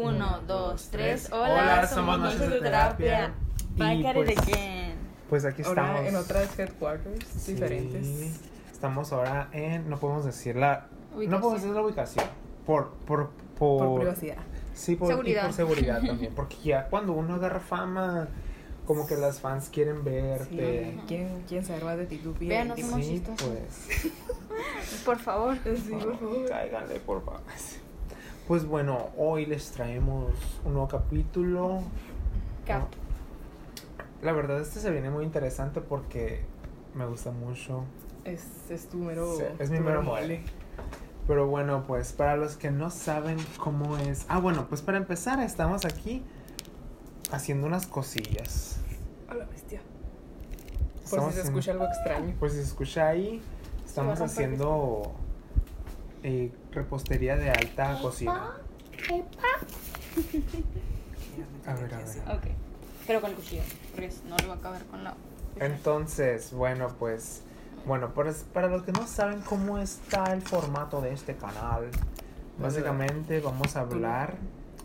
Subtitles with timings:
[0.00, 1.28] Uno, dos, tres.
[1.30, 3.34] Hola, Hola, somos somos Noches de de Terapia.
[3.76, 4.94] Y Back at it pues, again.
[5.28, 6.08] Pues aquí Ahora estamos.
[6.08, 8.40] en otras headquarters Sí, diferentes.
[8.72, 9.90] Estamos ahora en.
[9.90, 10.86] No podemos decir la.
[11.14, 11.30] Ubicación.
[11.30, 12.24] No podemos decir la ubicación.
[12.64, 12.90] Por.
[13.06, 13.30] Por.
[13.58, 14.38] Por, Por privacidad.
[14.72, 15.42] Sí, por y Seguridad.
[15.44, 16.34] por seguridad también.
[16.34, 18.28] Porque ya cuando uno agarra fama,
[18.86, 20.98] como que las fans quieren Sí, verte.
[21.06, 22.22] ¿quién, ¿Quién sabe más de ti?
[22.24, 24.12] No somos Sí, pues.
[25.04, 25.58] Por favor.
[25.62, 26.48] Sí, por favor.
[26.48, 27.40] Cáiganle, por favor.
[28.50, 30.32] Pues bueno, hoy les traemos
[30.64, 31.84] un nuevo capítulo.
[32.66, 32.88] Cap.
[34.22, 36.40] La verdad, este se viene muy interesante porque
[36.96, 37.84] me gusta mucho.
[38.24, 39.36] Es, es tu mero.
[39.36, 40.42] Sí, es mi mero mole.
[41.28, 44.26] Pero bueno, pues para los que no saben cómo es.
[44.26, 46.24] Ah, bueno, pues para empezar, estamos aquí
[47.30, 48.80] haciendo unas cosillas.
[49.28, 49.80] A la bestia.
[50.94, 52.34] Por Estamos si se escucha algo extraño.
[52.40, 53.40] Pues si se escucha ahí,
[53.86, 55.14] estamos haciendo
[56.22, 58.54] eh, repostería de alta cocina.
[61.66, 62.06] A ver, a ver.
[62.36, 62.44] Ok.
[63.06, 63.62] Pero con el cuchillo.
[63.92, 65.14] Porque no le va a caber con la.
[65.56, 67.42] Entonces, bueno, pues,
[67.86, 71.90] bueno, para, para los que no saben cómo está el formato de este canal,
[72.58, 74.34] básicamente vamos a hablar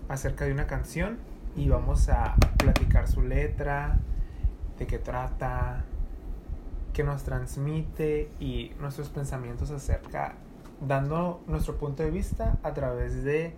[0.09, 1.17] acerca de una canción
[1.55, 3.97] y vamos a platicar su letra,
[4.77, 5.85] de qué trata,
[6.93, 10.35] qué nos transmite y nuestros pensamientos acerca,
[10.81, 13.53] dando nuestro punto de vista a través de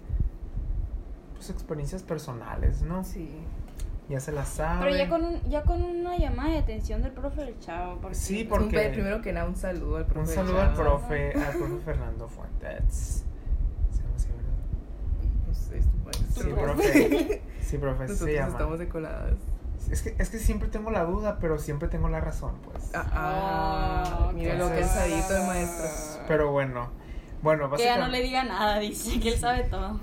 [1.35, 3.03] pues, experiencias personales, ¿no?
[3.03, 3.29] Sí.
[4.09, 4.79] Ya se las saben.
[4.79, 7.99] Pero ya con, un, ya con una llamada de atención del profe del chavo.
[7.99, 10.19] Porque Sí, porque- primero que nada, un saludo al profe.
[10.21, 13.25] Un del saludo al profe, al profe Fernando Fuentes.
[13.91, 15.45] Se llama así, ¿verdad?
[15.45, 16.41] Pues es tu.
[16.41, 17.41] Sí, profe.
[17.61, 18.47] Sí, profe, Nosotros se llama.
[18.53, 19.33] estamos de coladas.
[19.91, 22.91] Es que, es que siempre tengo la duda, pero siempre tengo la razón, pues.
[22.93, 25.85] Ah, ah, Ah, mira lo entonces- cansadito de maestro.
[26.29, 26.89] Pero bueno.
[27.41, 28.17] Bueno, Que ya no básicamente.
[28.17, 29.99] le diga nada, dice que él sabe todo.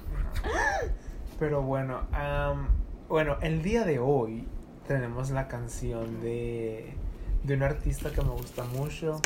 [1.39, 2.69] Pero bueno, am,
[3.09, 4.47] bueno, el día de hoy
[4.87, 6.95] tenemos la canción de,
[7.43, 9.21] de un artista que me gusta mucho.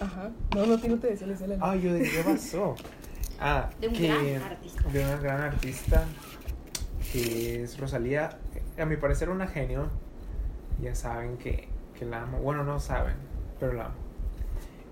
[0.00, 0.30] Ajá.
[0.54, 2.74] No, no, no te decía, le decía la Ah, yo de qué pasó.
[3.40, 4.88] Ah, De un que- gran artista.
[4.90, 6.04] De una gran artista
[7.12, 8.36] que es Rosalía.
[8.76, 9.90] A mi parecer una genio.
[10.82, 12.38] Ya saben que, que la amo.
[12.38, 13.14] Bueno, no saben,
[13.60, 13.94] pero la amo.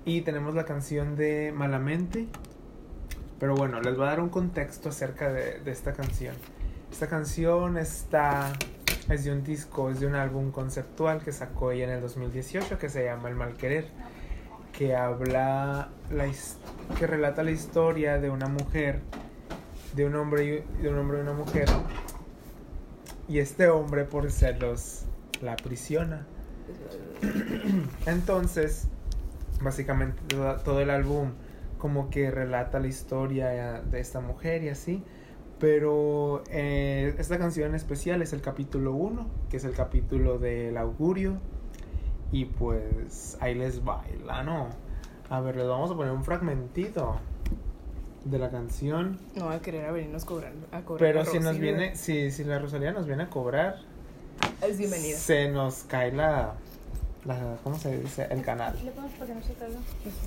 [0.06, 2.28] Y tenemos la canción de Malamente.
[3.40, 6.36] Pero bueno, les voy a dar un contexto acerca de, esta canción.
[6.92, 8.52] Esta canción está,
[9.10, 12.78] es de un disco, es de un álbum conceptual que sacó ella en el 2018
[12.78, 13.88] que se llama El Mal Querer.
[14.72, 16.30] Que habla, la,
[16.96, 19.00] que relata la historia de una mujer,
[19.96, 21.68] de un hombre y, de un hombre y una mujer.
[23.26, 25.02] Y este hombre por celos
[25.42, 26.28] la aprisiona.
[28.06, 28.86] Entonces,
[29.62, 31.30] básicamente todo, todo el álbum
[31.78, 35.02] como que relata la historia de esta mujer y así.
[35.58, 40.76] Pero eh, esta canción en especial es el capítulo 1, que es el capítulo del
[40.76, 41.38] augurio.
[42.32, 44.68] Y pues ahí les baila, ¿no?
[45.30, 47.16] A ver, les vamos a poner un fragmentito
[48.24, 49.18] de la canción.
[49.34, 50.24] No va a querer a venirnos.
[50.24, 50.52] A cobrar
[50.98, 53.76] Pero a si nos viene, si, si la Rosalía nos viene a cobrar,
[54.60, 55.16] Es bienvenida.
[55.16, 56.54] se nos cae la,
[57.26, 58.26] la ¿cómo se dice?
[58.30, 58.74] El canal.
[58.84, 59.78] Le se caiga.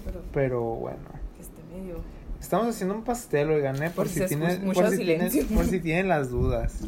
[0.05, 0.97] Pero Pero bueno.
[1.35, 2.01] que esté medio.
[2.39, 3.87] Estamos haciendo un pastel, oigan, ¿eh?
[3.87, 6.79] Por, Por si si tienen, por, si tienen, por si tienen las dudas.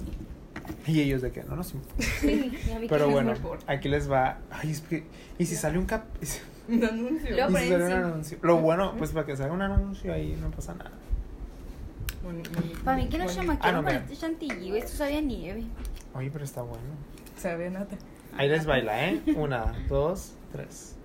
[0.88, 2.04] Y ellos de que no nos importa.
[2.22, 2.58] Sí,
[2.90, 3.34] Pero bueno,
[3.68, 4.38] aquí les va.
[4.50, 5.04] Ay, es que.
[5.38, 6.04] Y si sale un cap.
[6.22, 6.40] Y si
[6.70, 7.32] Un anuncio.
[7.32, 8.38] Luego- sale un anuncio.
[8.42, 10.92] Lo bueno, pues para que salga un anuncio ahí no pasa nada.
[12.84, 15.64] Para mí que los chamaqueros Ah, no, este chantilly, esto sabía nieve.
[16.14, 16.84] Oye, pero está bueno.
[17.38, 17.96] Sabe a nata.
[18.38, 19.22] Ahí les baila, ¿eh?
[19.36, 20.96] Una, dos, tres.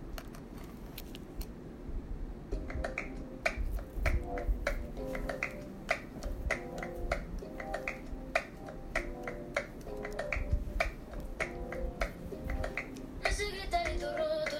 [13.25, 14.57] Ese gritarito roto,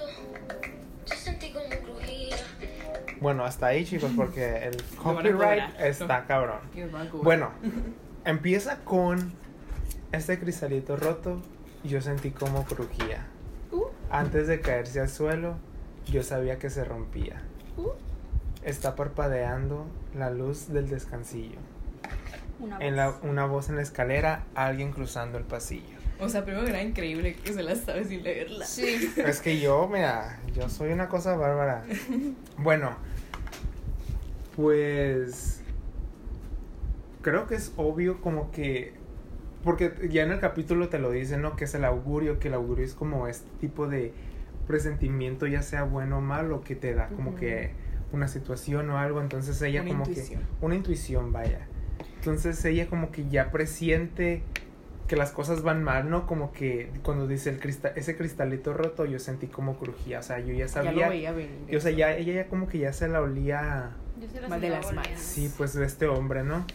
[1.05, 2.35] yo sentí como crujía.
[3.21, 6.59] Bueno, hasta ahí, chicos, porque el copyright está cabrón.
[7.23, 7.51] Bueno,
[8.25, 9.33] empieza con
[10.11, 11.41] este cristalito roto.
[11.83, 13.25] Yo sentí como crujía.
[13.71, 13.85] Uh.
[14.09, 15.55] Antes de caerse al suelo,
[16.05, 17.41] yo sabía que se rompía.
[17.77, 17.89] Uh.
[18.63, 19.85] Está parpadeando
[20.15, 21.59] la luz del descansillo.
[22.59, 23.19] Una En la, voz.
[23.23, 25.95] una voz en la escalera, alguien cruzando el pasillo.
[26.19, 28.65] O sea, primero que era increíble que se la sabe sin leerla.
[28.65, 29.13] Sí.
[29.17, 31.85] Es que yo, mira, yo soy una cosa bárbara.
[32.57, 32.95] Bueno,
[34.55, 35.61] pues
[37.21, 38.95] creo que es obvio como que
[39.63, 41.55] porque ya en el capítulo te lo dicen, ¿no?
[41.55, 44.13] Que es el augurio, que el augurio es como este tipo de
[44.67, 47.71] presentimiento, ya sea bueno o malo, que te da como que
[48.11, 50.41] una situación o algo, entonces ella Una como intuición.
[50.41, 51.67] que una intuición, vaya,
[52.19, 54.43] Entonces ella como que ya presiente
[55.07, 56.27] que las cosas van mal, ¿no?
[56.27, 60.39] Como que cuando dice el cristal, ese cristalito roto, yo sentí como crujía, o sea,
[60.39, 60.91] yo ya Ya sabía.
[61.05, 61.51] lo veía venir.
[61.69, 64.49] y, o sea, ya, ella ya como que ya se la olía, Yo se las
[64.49, 65.17] Mal de las manos.
[65.19, 66.65] sí, pues de este hombre, ¿no?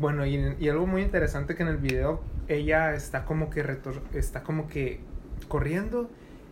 [0.00, 4.02] Bueno, y, y algo muy interesante que en el video ella está como que retor-
[4.14, 5.00] está como que
[5.48, 6.10] corriendo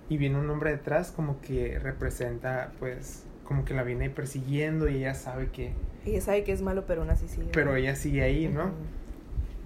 [0.08, 4.96] y viene un hombre detrás como que representa pues como que la viene persiguiendo y
[4.96, 5.72] ella sabe que
[6.04, 7.48] Ella sabe que es malo, pero aún así sigue.
[7.52, 8.70] pero ella sigue ahí, ¿no?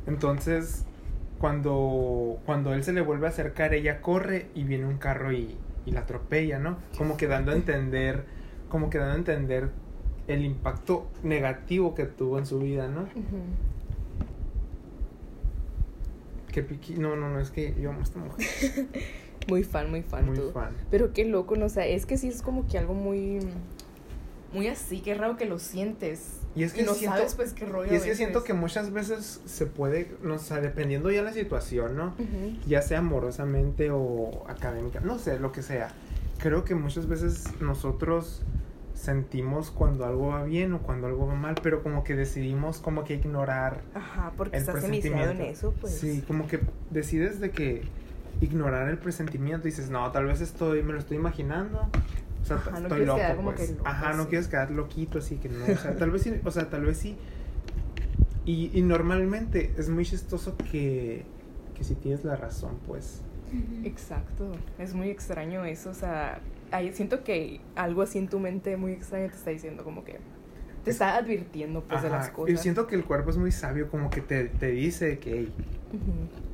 [0.06, 0.84] Entonces,
[1.38, 5.56] cuando, cuando él se le vuelve a acercar, ella corre y viene un carro y,
[5.86, 6.78] y la atropella, ¿no?
[6.96, 8.24] Como que dando a entender,
[8.68, 9.70] como que dando a entender
[10.32, 13.02] el impacto negativo que tuvo en su vida, ¿no?
[13.02, 13.40] Ujú.
[16.52, 18.46] Que piqui, no, no, no, es que yo amo a esta mujer,
[19.48, 20.50] Muy fan, muy fan muy tú.
[20.52, 20.74] fan.
[20.90, 21.66] Pero qué loco, ¿no?
[21.66, 23.40] O sea, es que sí es como que algo muy...
[24.52, 26.40] Muy así, qué raro que lo sientes.
[26.56, 27.90] Y es que no siento- sabes, pues, qué rollo.
[27.92, 31.96] Y es que siento que muchas veces se puede, no sé, dependiendo ya la situación,
[31.96, 32.12] ¿no?
[32.66, 35.92] Ya sea amorosamente o académica, no sé, lo que sea.
[36.38, 38.42] Creo que muchas veces nosotros
[39.00, 43.02] sentimos cuando algo va bien o cuando algo va mal, pero como que decidimos como
[43.02, 45.52] que ignorar Ajá, porque el estás iniciado en presentimiento.
[45.52, 45.94] eso, pues.
[45.94, 46.60] Sí, como que
[46.90, 47.82] decides de que
[48.42, 51.88] ignorar el presentimiento, dices, no, tal vez estoy, me lo estoy imaginando.
[52.42, 53.70] O sea, Ajá, estoy loco, quedar como pues.
[53.70, 54.28] que loco, Ajá, no sí.
[54.28, 55.64] quieres quedar loquito, así que no.
[55.64, 57.16] O sea, tal vez sí, o sea, tal vez sí.
[58.44, 61.24] Y, y normalmente es muy chistoso que,
[61.74, 63.22] que si tienes la razón, pues.
[63.82, 64.52] Exacto.
[64.78, 68.92] Es muy extraño eso, o sea, ahí siento que algo así en tu mente muy
[68.92, 70.18] extraño te está diciendo como que
[70.84, 72.60] te está advirtiendo pues de las cosas.
[72.60, 75.48] siento que el cuerpo es muy sabio, como que te, te dice que.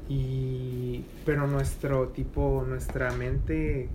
[0.09, 1.05] Y.
[1.25, 3.89] Pero nuestro tipo, nuestra mente.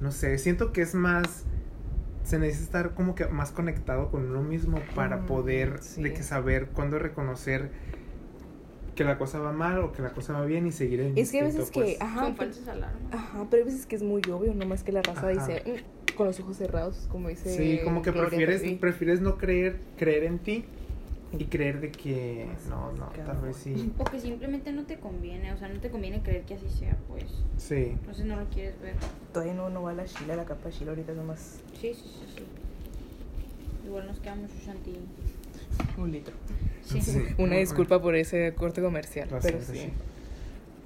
[0.00, 1.44] No sé, siento que es más.
[2.24, 6.02] Se necesita estar como que más conectado con uno mismo para poder sí.
[6.02, 7.70] de que saber cuándo reconocer
[8.98, 11.30] que la cosa va mal o que la cosa va bien y seguir el Es
[11.30, 12.00] que a veces que, pues.
[12.00, 13.14] ajá, Son pero- falsas alarmas.
[13.14, 15.28] ajá, pero hay veces que es muy obvio, nomás que la raza Ajá.
[15.28, 19.78] dice "Mm", con los ojos cerrados, como dice Sí, como que prefieres, prefieres no creer,
[19.96, 20.64] creer en ti
[21.38, 23.92] y creer de que no, no, tal vez sí.
[23.98, 26.96] O que simplemente no te conviene, o sea, no te conviene creer que así sea,
[27.08, 27.22] pues.
[27.56, 27.90] Sí.
[28.00, 28.94] Entonces no lo quieres ver.
[29.32, 32.42] Todavía no, no va la chila, la capa chila ahorita nomás Sí, sí, sí, sí.
[33.86, 34.96] Igual nos quedamos Shanti.
[35.96, 36.34] un litro.
[36.88, 37.00] Sí.
[37.00, 37.22] Sí.
[37.38, 39.72] Una disculpa por ese corte comercial, pero sí.
[39.72, 39.88] sí.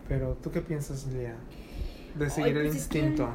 [0.08, 1.34] Pero, ¿tú qué piensas, Lía?
[2.18, 3.28] De seguir Ay, el pues es que- instinto.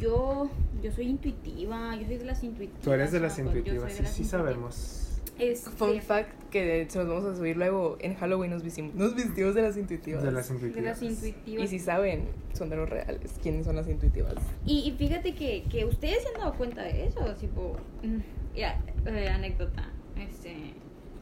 [0.00, 0.48] Yo,
[0.82, 2.80] yo soy intuitiva, yo soy de las intuitivas.
[2.82, 4.30] Tú eres de las intuitivas, sí, de las sí intuitivas.
[4.30, 5.00] sabemos.
[5.38, 9.16] Este, Fun fact que se los vamos a subir luego en Halloween nos vestimos, nos
[9.16, 10.22] vestimos de las intuitivas.
[10.22, 10.84] De las de intuitivas.
[10.84, 11.64] las intuitivas.
[11.64, 13.32] Y si saben, son de los reales.
[13.42, 14.34] ¿Quiénes son las intuitivas?
[14.64, 18.80] Y, y fíjate que, que ustedes se han dado cuenta de eso, tipo, mm, ya,
[19.06, 20.72] eh, anécdota, este,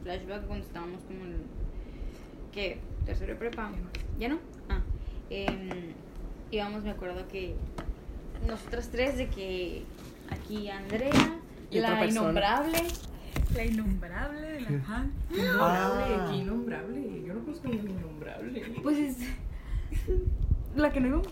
[0.03, 1.37] flashback cuando estábamos como en,
[2.51, 2.79] ¿qué?
[3.05, 3.71] Tercero de prepa,
[4.19, 4.39] ¿ya no?
[4.69, 4.79] Ah,
[5.29, 5.93] em,
[6.51, 7.55] íbamos, me acuerdo que
[8.47, 9.83] nosotras tres, de que
[10.29, 11.11] aquí Andrea,
[11.69, 12.77] Y la innombrable,
[13.55, 14.83] La innombrable de la Han.
[14.87, 15.35] Ah.
[15.35, 17.23] Innombrable, innombrable.
[17.25, 18.73] Yo no conozco ningún innombrable.
[18.83, 19.17] pues es
[20.75, 21.31] la que no íbamos a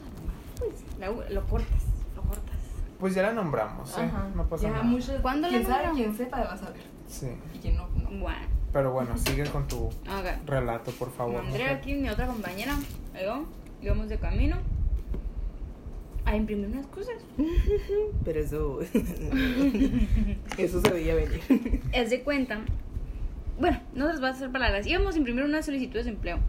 [0.59, 1.83] pues, la- lo cortas,
[2.15, 2.55] lo cortas.
[2.99, 4.01] Pues ya la nombramos, ¿eh?
[4.03, 4.29] Ajá.
[4.35, 4.83] No pasa ya, nada.
[4.83, 5.19] muchos.
[5.21, 5.97] ¿Cuándo la nombramos?
[5.97, 6.81] Quien sepa va a saber.
[7.07, 7.27] Sí.
[7.53, 8.09] Y quien no, no.
[8.19, 10.45] Bueno, Pero bueno, sigue con tu ok.
[10.45, 11.43] relato, por favor.
[11.43, 11.77] Andrea mujer.
[11.77, 12.77] aquí, mi otra compañera,
[13.21, 13.45] yo,
[13.81, 14.57] íbamos de camino
[16.25, 17.15] a imprimir unas cosas.
[18.25, 18.79] Pero eso.
[20.57, 21.41] eso se veía venir.
[21.91, 22.61] Es de cuenta,
[23.59, 26.39] bueno, no les voy a hacer palabras, íbamos a imprimir unas solicitudes de empleo.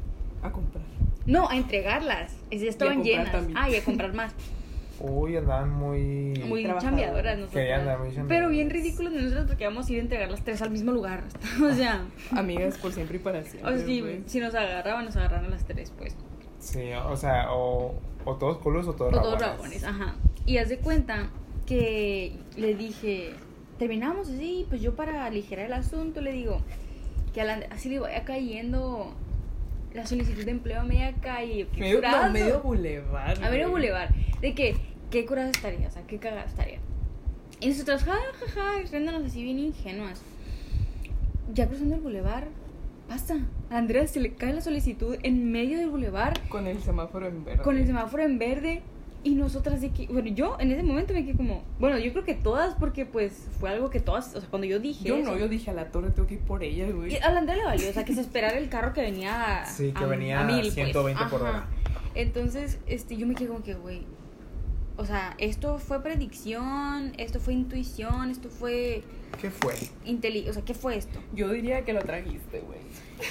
[0.42, 0.84] A comprar.
[1.26, 2.36] No, a entregarlas.
[2.50, 3.32] Estaban comprar llenas.
[3.32, 3.58] también.
[3.58, 4.32] Ah, y a comprar más.
[5.04, 6.34] Uy, andaban muy.
[6.46, 7.38] Muy chambeadoras.
[7.50, 8.28] Querían andar muy chambeadoras.
[8.28, 10.92] Pero bien ridículos de nosotros porque íbamos a ir a entregar las tres al mismo
[10.92, 11.24] lugar.
[11.62, 12.04] o sea,
[12.36, 13.78] Amigas por siempre y para o siempre.
[13.78, 16.16] sea, si, nos agarraban, nos agarraron a las tres, pues.
[16.60, 17.94] Sí, o sea, o,
[18.24, 19.82] o todos culos o todos O todos rabones.
[19.82, 20.14] rabones, ajá.
[20.46, 21.30] Y haz de cuenta
[21.66, 23.30] que le dije,
[23.78, 26.58] terminamos así, pues yo para aligerar el asunto le digo
[27.34, 29.14] que a la- así le vaya cayendo
[29.94, 31.66] la solicitud de empleo a media calle.
[31.76, 33.42] Medio, no, medio bulevar.
[33.44, 34.08] A medio bulevar.
[34.40, 34.76] De que,
[35.12, 36.78] qué curada estaría, o sea, qué cagada estaría.
[37.60, 40.20] Y nosotros, ja, ja, ja, riéndonos así bien ingenuas.
[41.54, 42.48] Ya cruzando el bulevar,
[43.08, 43.36] pasa.
[43.70, 47.44] A Andrea se le cae la solicitud en medio del bulevar Con el semáforo en
[47.44, 47.62] verde.
[47.62, 48.82] con el semáforo en verde
[49.24, 52.24] y nosotras de que, bueno, yo en ese momento me quedé como, bueno, yo creo
[52.24, 55.30] que todas porque pues fue algo que todas, o sea, cuando yo dije Yo eso,
[55.32, 57.12] no, yo dije a la torre tengo que ir por ella, güey.
[57.12, 59.62] y a la Andrea le valió, o sea, que se esperara el carro que venía
[59.62, 60.74] a, Sí, que a- venía a mil, pues.
[60.74, 61.50] 120 por Ajá.
[61.50, 61.66] hora.
[62.16, 64.02] Entonces, este, yo me quedé como que, güey,
[65.02, 69.02] o sea, esto fue predicción, esto fue intuición, esto fue
[69.40, 69.74] ¿Qué fue?
[70.04, 71.18] inteli o sea, ¿qué fue esto?
[71.34, 72.78] Yo diría que lo trajiste, güey.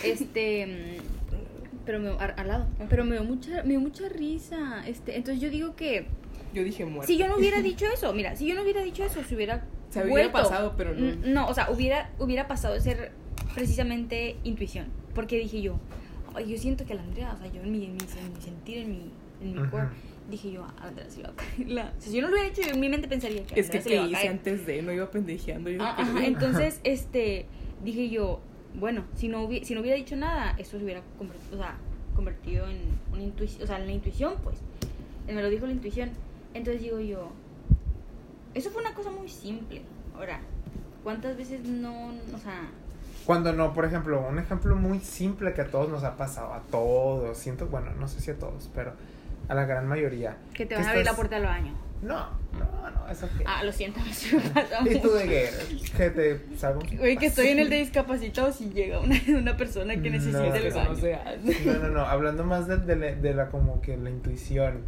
[0.04, 0.68] Este,
[1.00, 5.16] mm, pero me al, al lado, pero me dio mucha me dio mucha risa, este,
[5.18, 6.06] entonces yo digo que
[6.54, 7.08] Yo dije muerto.
[7.08, 9.66] si yo no hubiera dicho eso, mira, si yo no hubiera dicho eso, se hubiera
[9.90, 11.16] Se hubiera vuelto- pasado, pero no.
[11.26, 13.12] No, o sea, hubiera hubiera pasado de ser
[13.56, 15.80] precisamente intuición, porque dije yo,
[16.34, 18.42] "Ay, yo siento que la Andrea, o sea, yo en mi, en mi, en mi
[18.42, 19.12] sentir, en mi
[19.42, 19.94] en mi cuerpo,
[20.32, 21.94] dije yo, a Andrea se le va a caer la...
[22.00, 23.96] Si yo no lo hubiera hecho, yo en mi mente pensaría que Es que te
[24.02, 25.70] hice antes de, no iba pendejeando.
[25.70, 27.46] Yo Ah, ajá, entonces, este,
[27.84, 28.40] dije yo,
[28.80, 31.76] bueno, si no, hubi- si no hubiera dicho nada, eso se hubiera convertido, o sea,
[32.16, 32.78] convertido en
[33.14, 34.58] una intuición, o sea, en la intuición, pues.
[35.28, 36.10] Él me lo dijo la intuición.
[36.54, 37.32] Entonces digo yo,
[38.54, 39.82] eso fue una cosa muy simple.
[40.16, 40.40] Ahora,
[41.04, 42.70] ¿cuántas veces no, o sea,
[43.26, 46.62] Cuando no, por ejemplo, un ejemplo muy simple que a todos nos ha pasado, a
[46.72, 48.94] todos, siento, bueno, no sé si a todos, pero
[49.48, 50.38] a la gran mayoría.
[50.54, 51.74] que te van a abrir la puerta del baño?
[52.02, 53.44] No, no, no, eso que...
[53.46, 55.50] Ah, lo siento, me pasa ¿Y tú de qué?
[55.96, 59.94] Que te un- Güey, que estoy en el de discapacitados y llega una, una persona
[60.02, 60.94] que No, necesita el eso baño.
[60.96, 61.74] no.
[61.74, 64.82] No, no, no, hablando más de, de la, de la como que la intuición,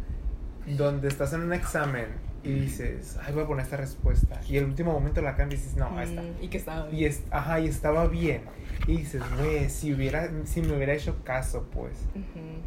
[0.66, 2.06] donde estás en un examen
[2.42, 5.64] y dices, ay, voy a poner esta respuesta, y el último momento la cambias y
[5.64, 6.20] dices, no, esta.
[6.20, 8.42] Mm, Y que estaba Y, es, ajá, y estaba bien.
[8.86, 11.92] Y dices, güey, si, hubiera, si me hubiera hecho caso, pues.
[12.14, 12.60] Ujú.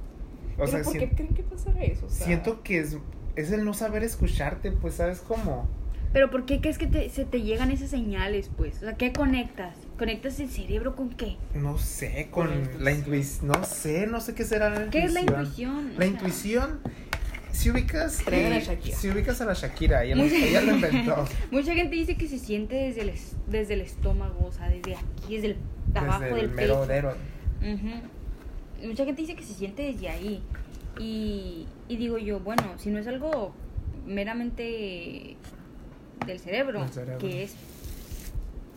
[0.58, 2.06] O ¿Pero sea, por si- qué creen que pasará eso?
[2.08, 2.98] O sea, siento que es,
[3.36, 5.68] es el no saber escucharte, pues, ¿sabes cómo?
[6.14, 8.78] Pero ¿por qué crees que te, se te llegan esas señales, pues?
[8.78, 9.76] O sea, ¿qué conectas?
[10.00, 11.36] ¿Conectas el cerebro con qué?
[11.54, 13.48] No sé, con Con la intuición.
[13.50, 15.42] No sé, no sé qué será la ¿Qué es la intuición.
[15.46, 15.76] intuición?
[15.88, 16.80] O La sea, intuición,
[17.52, 18.98] si ubicas, a eh, Shakira.
[18.98, 21.26] si ubicas a la Shakira, ella, Muy- ella lo inventó.
[21.52, 24.96] Mucha gente dice que se siente desde el, es- desde el estómago, o sea, desde
[24.96, 25.58] aquí, desde el
[25.94, 26.88] abajo Desde del el mero pecho.
[26.88, 27.14] dero.
[27.62, 27.90] Ujú.
[28.84, 30.44] Mucha gente dice que se siente desde ahí.
[31.00, 33.54] Y, y digo yo, bueno, si no es algo
[34.06, 35.38] meramente
[36.26, 37.20] del cerebro, cerebro.
[37.20, 37.56] que es...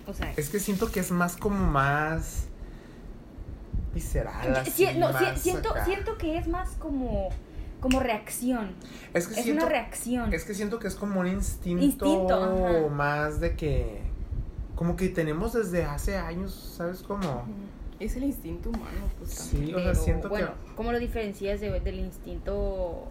[0.06, 2.46] O sea, Es que siento que es más como más
[3.94, 4.52] visceral.
[4.52, 5.84] No, siento, acá.
[5.84, 7.28] siento que es más como,
[7.80, 8.72] como reacción.
[9.14, 10.32] Es que Es siento, una reacción.
[10.32, 14.00] Es que siento que es como un instinto, Instinto, más de que.
[14.74, 17.44] Como que tenemos desde hace años, ¿sabes cómo?
[18.00, 19.74] Es el instinto humano, pues Sí, también.
[19.76, 23.04] o sea, Pero, siento bueno, ¿cómo lo diferencias de- del instinto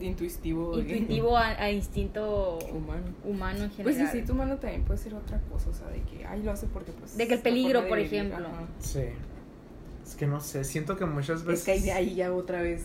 [0.00, 0.78] Intuitivo.
[0.78, 3.02] intuitivo a, a instinto Humano.
[3.22, 3.96] humano en Pues general?
[3.96, 6.66] el instinto humano también puede ser otra cosa, o sea, de que, ay, lo hace
[6.68, 7.18] porque pues...
[7.18, 8.46] De que el peligro, por ejemplo.
[8.48, 8.66] ajá.
[8.80, 8.86] que.
[8.86, 9.04] Sí.
[10.06, 11.60] Es que no sé, siento que muchas veces.
[11.60, 12.84] Es que ahí de ahí ya otra vez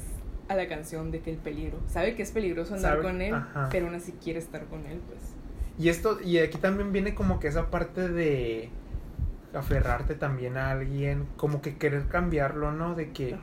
[0.50, 1.79] a la canción de que el peligro.
[1.88, 3.70] Sabe que es peligroso andar Sabe- con él, ajá.
[3.72, 5.20] pero aún así quiere estar con él, pues.
[5.79, 8.70] Y esto, y aquí también viene como que esa parte de
[9.55, 12.95] aferrarte también a alguien, como que querer cambiarlo, ¿no?
[12.95, 13.35] De que.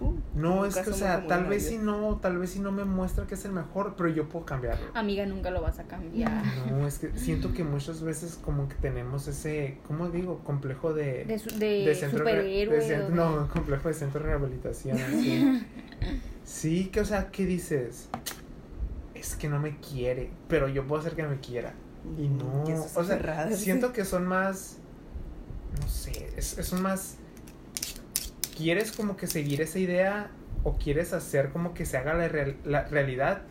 [0.00, 2.84] Uh, no es que, o sea, tal vez si no, tal vez si no me
[2.84, 4.86] muestra que es el mejor, pero yo puedo cambiarlo.
[4.94, 6.30] Amiga, nunca lo vas a cambiar.
[6.70, 10.38] No, es que siento que muchas veces como que tenemos ese, ¿cómo digo?
[10.44, 11.24] Complejo de...
[11.24, 12.76] De, su- de, de centro superhéroe.
[12.76, 14.98] de centro- no, complejo de centro de rehabilitación.
[14.98, 15.66] así.
[16.44, 18.08] sí, que o sea, ¿qué dices?
[19.14, 21.74] Es que no me quiere, pero yo puedo hacer que me quiera.
[22.16, 24.78] Y no, eso es o sea, siento que son más,
[25.80, 27.16] no sé, es, es más,
[28.56, 30.30] quieres como que seguir esa idea
[30.64, 33.42] o quieres hacer como que se haga la, real- la realidad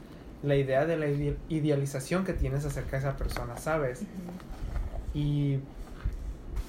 [0.43, 4.01] la idea de la ide- idealización que tienes acerca de esa persona, ¿sabes?
[5.13, 5.59] Y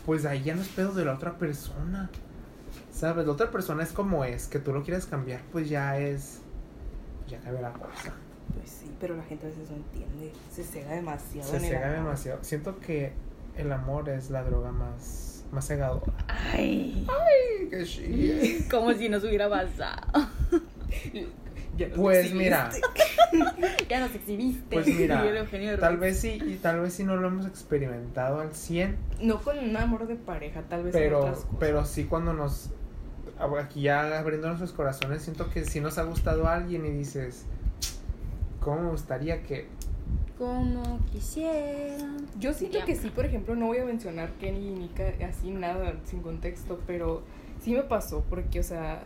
[0.06, 2.10] pues ahí ya no es pedo de la otra persona.
[2.92, 3.26] ¿Sabes?
[3.26, 6.38] La otra persona es como es, que tú lo quieres cambiar, pues ya es.
[7.28, 8.14] Ya cambia la cosa.
[8.56, 10.32] Pues sí, pero la gente a veces no entiende.
[10.50, 11.48] Se cega demasiado.
[11.50, 11.98] Se en el cega amor.
[11.98, 12.38] demasiado.
[12.42, 13.12] Siento que
[13.56, 16.12] el amor es la droga más, más cegadora.
[16.28, 18.66] Ay, Ay, qué chille.
[18.70, 20.28] como si nos hubiera pasado.
[21.76, 22.44] Ya nos Pues exhibiste.
[22.44, 22.70] mira,
[23.88, 24.64] ya nos exhibiste.
[24.68, 25.22] pues mira,
[25.80, 29.58] tal vez sí, y tal vez sí no lo hemos experimentado al 100, No con
[29.58, 31.56] un amor de pareja, tal vez pero, otras cosas.
[31.60, 32.70] pero sí cuando nos
[33.60, 37.44] aquí ya abriendo nuestros corazones siento que sí nos ha gustado a alguien y dices
[38.58, 39.68] cómo me gustaría que
[40.38, 41.97] Como quisiera.
[42.38, 45.95] Yo siento que sí, por ejemplo, no voy a mencionar Kenny y Nika así nada
[46.04, 47.23] sin contexto, pero
[47.61, 49.02] sí me pasó porque, o sea,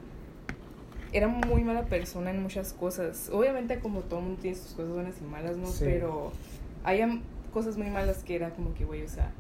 [1.13, 3.31] era muy mala persona en muchas cosas.
[3.33, 5.67] Obviamente como todo mundo tiene sus cosas buenas y malas, ¿no?
[5.69, 5.85] Sí.
[5.87, 6.33] Pero
[6.85, 7.23] hay am-
[7.53, 9.31] cosas muy malas que era como que, güey, o sea,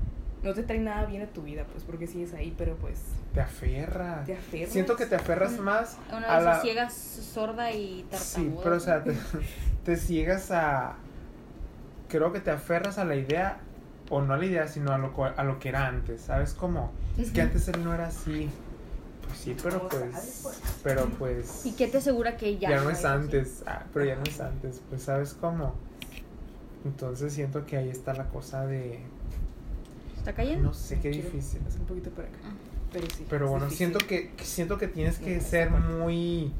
[0.42, 2.98] no te trae nada bien a tu vida, pues porque sigues ahí, pero pues
[3.34, 4.70] te aferra te aferras.
[4.70, 8.50] siento que te aferras Mm, más Una a vez la ciega, sorda y tartamuda.
[8.52, 9.12] sí pero o sea te,
[9.84, 10.96] te ciegas a
[12.12, 13.58] creo que te aferras a la idea
[14.10, 16.92] o no a la idea sino a lo, a lo que era antes sabes cómo
[17.18, 18.50] es que antes él no era así
[19.26, 20.12] Pues sí, pero ¿Cómo pues.
[20.12, 20.60] sabes, pues?
[20.82, 21.66] Pero pues.
[21.66, 22.68] ¿Y qué te asegura que ya?
[22.70, 23.62] ya no es antes.
[23.66, 24.82] Ah, pero ya no es antes.
[24.90, 25.74] Pues sabes cómo.
[26.84, 29.00] Entonces siento que ahí está la cosa de.
[30.18, 30.68] ¿Está cayendo?
[30.68, 31.60] No sé qué Quiero difícil.
[31.66, 32.38] hacer un poquito para acá.
[32.44, 32.52] Ah.
[32.92, 33.26] Pero sí.
[33.30, 33.92] Pero es bueno, difícil.
[33.92, 36.52] siento que siento que tienes que ser muy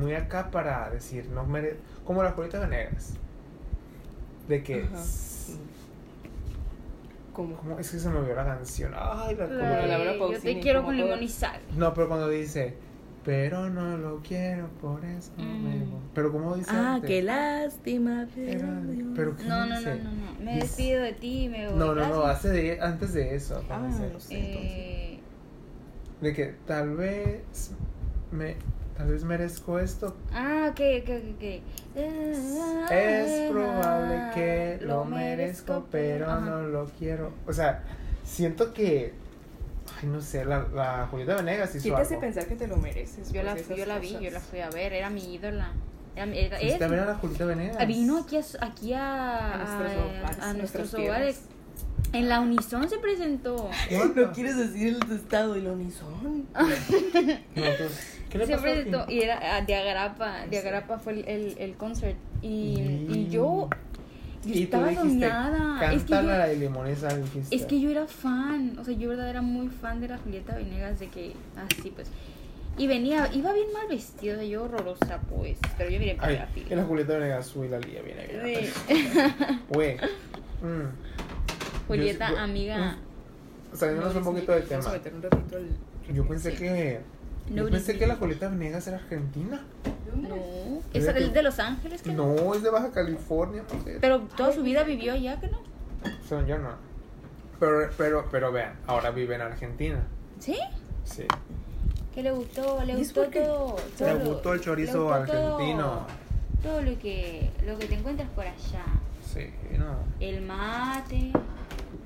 [0.00, 3.14] muy acá para decir, no mere como la Julieta Venegas.
[4.48, 4.86] De que.
[7.32, 7.56] ¿Cómo?
[7.56, 7.78] ¿Cómo?
[7.78, 8.92] Es que se me olvidó la canción.
[8.96, 9.86] Ay, la Ay, Julieta.
[9.86, 11.60] Laura yo te quiero con limón y sal.
[11.76, 12.74] No, pero cuando dice,
[13.24, 15.90] pero no lo quiero, por eso no me Mm.
[15.90, 16.00] voy".
[16.14, 17.08] Pero como dice Ah, antes?
[17.08, 18.26] qué lástima.
[18.34, 18.66] Pero,
[19.14, 19.96] pero ¿qué No, no, dice?
[19.96, 20.40] no, no, no.
[20.44, 21.78] Me despido de ti y me voy.
[21.78, 23.62] No, no, no, hace de, antes de eso.
[23.70, 24.30] Ah, entonces.
[24.32, 25.20] Eh,
[26.20, 27.70] De que tal vez
[28.32, 28.56] me
[28.98, 30.14] tal vez merezco esto.
[30.34, 31.62] ah, ok, ok, ok.
[32.90, 36.40] Es probable que lo merezco, pero Ajá.
[36.40, 37.32] no lo quiero.
[37.46, 37.84] O sea,
[38.24, 39.14] siento que
[40.02, 42.20] ay, no sé, la, la Julieta Venegas hizo ¿Qué te hace algo.
[42.20, 43.32] pensar que te lo mereces?
[43.32, 45.72] Yo la, pues, yo la vi, yo la fui a ver, era mi ídola.
[46.16, 47.76] Era, era, ¿Fuiste a ver a la Julieta Venegas?
[47.78, 51.40] Ah, Vino aquí a, aquí a, A nuestros hogares, a a nuestros nuestras hogares.
[52.12, 53.70] En la Unison se presentó.
[53.92, 54.10] What?
[54.16, 56.46] ¿No quieres decir el estado y la unison?
[56.54, 57.62] No,
[58.30, 59.16] ¿Qué le Se pasó Kim?
[59.16, 60.46] y era ah, de Agrapa.
[60.50, 62.16] De Agrapa fue el, el, el concert.
[62.42, 62.46] Y,
[63.08, 63.68] y yo,
[64.44, 65.92] yo Y tú estaba soñada.
[65.92, 67.56] Es que, yo, de y sal", dijiste.
[67.56, 68.78] es que yo era fan.
[68.78, 71.00] O sea, yo verdad era muy fan de la Julieta Venegas.
[71.00, 72.08] De que así pues.
[72.76, 75.58] Y venía, iba bien mal vestida, yo horrorosa, pues.
[75.76, 76.84] Pero yo miré en Ay, primera y la fila.
[76.84, 78.66] Julieta Venegas, uy, la lía viene bien.
[78.66, 79.08] Sí.
[79.68, 79.96] Güey.
[79.96, 82.96] mm, Julieta, Yo- yo- amiga.
[83.74, 84.88] Saliéndonos un poquito del tema.
[84.88, 86.14] a meter un ratito al...
[86.14, 87.00] Yo pensé que.
[87.50, 89.62] Yo No, pensé que la Julieta Venegas era argentina.
[90.14, 90.34] No,
[90.92, 92.34] Es de que- el de Los Ángeles, que no.
[92.34, 93.98] No, es de Baja California, mujer.
[94.00, 95.58] Pero toda su vida vivió allá, que no.
[96.28, 96.70] Según yo no.
[97.60, 100.00] Pero, pero, pero vean, ahora vive en Argentina.
[100.38, 100.56] ¿Sí?
[101.04, 101.24] Sí.
[102.14, 102.82] ¿Qué le gustó?
[102.84, 103.76] Le ¿Y gustó todo.
[104.00, 106.06] Le gustó el chorizo gustó argentino.
[106.62, 108.84] Todo, lo que lo que te encuentras por allá.
[109.24, 109.96] Sí, no.
[110.20, 111.32] El mate.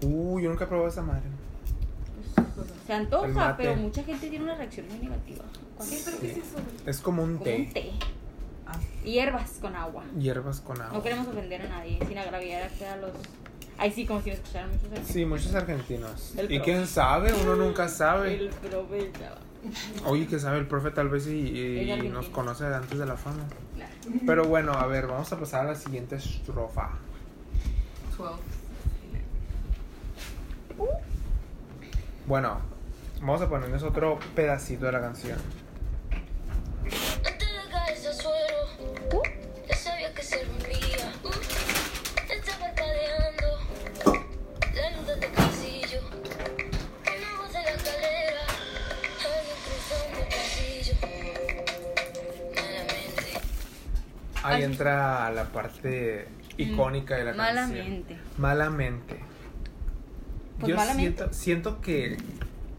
[0.03, 1.23] Uy, yo nunca he probado esa madre.
[2.87, 5.45] Se antoja, pero mucha gente tiene una reacción muy negativa.
[5.89, 5.99] ¿Qué?
[6.05, 6.57] ¿Pero qué es eso?
[6.87, 7.57] Es como un Como té.
[7.59, 7.91] un té.
[8.67, 8.79] Ah.
[9.05, 10.05] Hierbas con agua.
[10.19, 10.93] Hierbas con agua.
[10.97, 13.11] No queremos ofender a nadie, sin agraviar a los.
[13.79, 15.13] Ay, sí, como si nos escucharan muchos argentinos.
[15.13, 16.35] Sí, muchos argentinos.
[16.37, 16.65] El y profe.
[16.73, 18.35] quién sabe, uno nunca sabe.
[18.37, 20.09] El profe ya va.
[20.11, 23.45] Oye, que sabe el profe tal vez y, y nos conoce antes de la fama.
[23.75, 23.93] Claro.
[24.27, 26.91] Pero bueno, a ver, vamos a pasar a la siguiente estrofa.
[28.19, 28.35] 12.
[32.27, 32.61] Bueno,
[33.21, 35.39] vamos a ponerles otro pedacito de la canción.
[54.45, 57.57] Ahí entra la parte icónica de la canción.
[57.57, 58.19] Malamente.
[58.37, 59.22] Malamente.
[60.63, 61.19] Pues Yo malamente.
[61.19, 62.17] Siento, siento que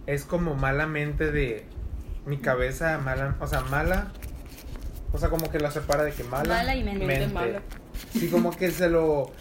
[0.07, 1.65] es como malamente de
[2.25, 4.11] mi cabeza, mala, o sea, mala.
[5.11, 6.55] O sea, como que la separa de que mala.
[6.55, 7.05] Mala y mente.
[7.05, 7.61] Mente mala.
[8.13, 9.31] Sí, como que se lo.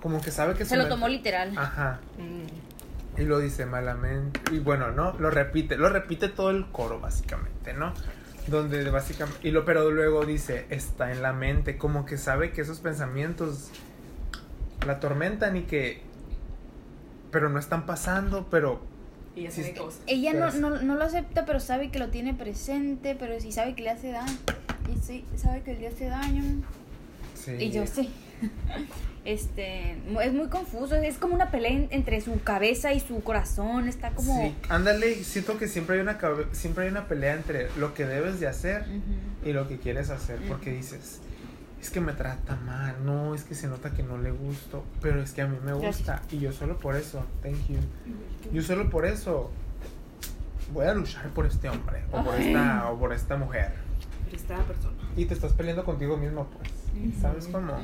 [0.00, 1.56] Como que sabe que Se lo mente- tomó literal.
[1.56, 2.00] Ajá.
[2.18, 3.20] Mm.
[3.20, 4.40] Y lo dice malamente.
[4.52, 5.14] Y bueno, ¿no?
[5.18, 5.76] Lo repite.
[5.76, 7.94] Lo repite todo el coro, básicamente, ¿no?
[8.46, 9.48] Donde básicamente.
[9.48, 11.76] Y lo, pero luego dice, está en la mente.
[11.78, 13.70] Como que sabe que esos pensamientos
[14.86, 16.02] la atormentan y que.
[17.36, 18.80] Pero no están pasando, pero.
[19.34, 20.00] Y ya Sí, se está- cosas.
[20.06, 23.52] Ella no, Pero- no, no lo acepta, pero sabe que lo tiene presente, pero sí
[23.52, 24.32] sabe que le hace daño.
[24.90, 26.42] Y sí, sabe que le hace daño.
[27.34, 27.52] Sí.
[27.60, 28.08] Y yo sé.
[29.26, 33.22] Este, mu- es muy confuso, es como una pelea en- entre su cabeza y su
[33.24, 34.40] corazón, está como...
[34.40, 38.06] Sí, ándale, siento que siempre hay una cabe- siempre hay una pelea entre lo que
[38.06, 38.84] debes de hacer
[39.44, 41.18] y lo que quieres hacer, porque dices,
[41.86, 45.22] es que me trata mal, no, es que se nota que no le gusto, pero
[45.22, 45.98] es que a mí me Gracias.
[45.98, 47.78] gusta y yo solo por eso, thank you.
[48.52, 49.52] Yo solo por eso
[50.72, 52.48] voy a luchar por este hombre o por Ay.
[52.48, 53.72] esta o por esta mujer.
[54.24, 54.96] Pero esta persona.
[55.16, 56.70] Y te estás peleando contigo mismo, pues.
[57.12, 57.20] Ujú.
[57.20, 57.74] ¿Sabes cómo?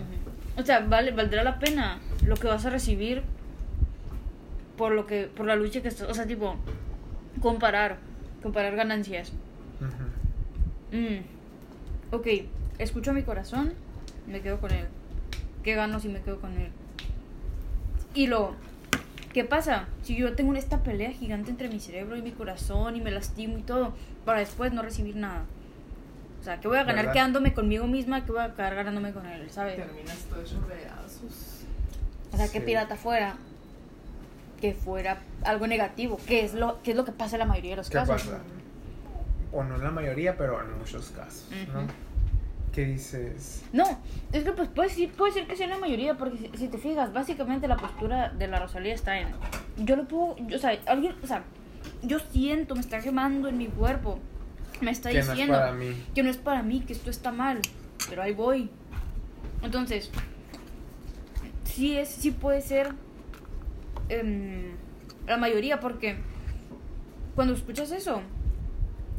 [0.57, 3.23] O sea, vale, valdrá la pena lo que vas a recibir
[4.77, 6.57] por lo que, por la lucha que estás, o sea, tipo,
[7.41, 7.99] comparar,
[8.43, 9.33] comparar ganancias.
[9.81, 10.99] Ujú.
[10.99, 11.23] Mm.
[12.11, 12.27] Ok,
[12.79, 13.75] escucho a mi corazón,
[14.27, 14.87] me quedo con él.
[15.63, 16.71] ¿Qué gano si me quedo con él?
[18.15, 18.55] Y lo,
[19.33, 19.87] ¿qué pasa?
[20.03, 23.59] Si yo tengo esta pelea gigante entre mi cerebro y mi corazón y me lastimo
[23.59, 23.93] y todo,
[24.25, 25.45] para después no recibir nada.
[26.41, 27.13] O sea, ¿qué voy a ganar ¿Verdad?
[27.13, 28.25] quedándome conmigo misma?
[28.25, 29.49] ¿Qué voy a acabar ganándome con él?
[29.51, 29.77] ¿Sabes?
[29.77, 31.61] Terminas todo hecho pedazos.
[32.33, 32.67] O sea, qué Sí.
[32.67, 33.37] pirata fuera.
[34.61, 37.71] que fuera algo negativo, que es lo, que es lo que pasa en la mayoría
[37.71, 38.23] de los ¿Qué casos.
[38.23, 38.39] pasa?
[39.51, 41.89] O no en la mayoría, pero en muchos casos, ¿no?
[42.73, 43.63] ¿Qué dices?
[43.73, 43.85] No,
[44.33, 46.79] es que pues puede ser, puede ser que sea la mayoría, porque si, si te
[46.79, 49.29] fijas, básicamente la postura de la Rosalía está en.
[49.77, 50.37] Yo lo puedo.
[50.47, 51.15] Yo, o sea, alguien.
[51.23, 51.45] O sea,
[52.03, 54.19] yo siento, me está quemando en mi cuerpo.
[54.81, 55.95] Me está Que no es diciendo para mí.
[56.15, 57.61] que no es para mí, que esto está mal.
[58.09, 58.71] Pero ahí voy.
[59.63, 60.11] Entonces,
[61.65, 62.95] sí, es, sí puede ser
[64.09, 64.73] em,
[65.27, 66.17] la mayoría, porque
[67.35, 68.23] cuando escuchas eso,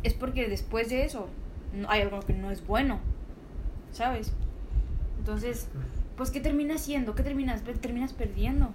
[0.02, 1.30] es porque después de eso
[1.88, 3.00] hay algo que no es bueno.
[3.94, 4.34] ¿Sabes?
[5.20, 5.68] Entonces,
[6.18, 7.16] pues, ¿qué terminas haciendo?
[7.16, 7.62] ¿Qué terminas?
[7.64, 8.72] Terminas perdiendo.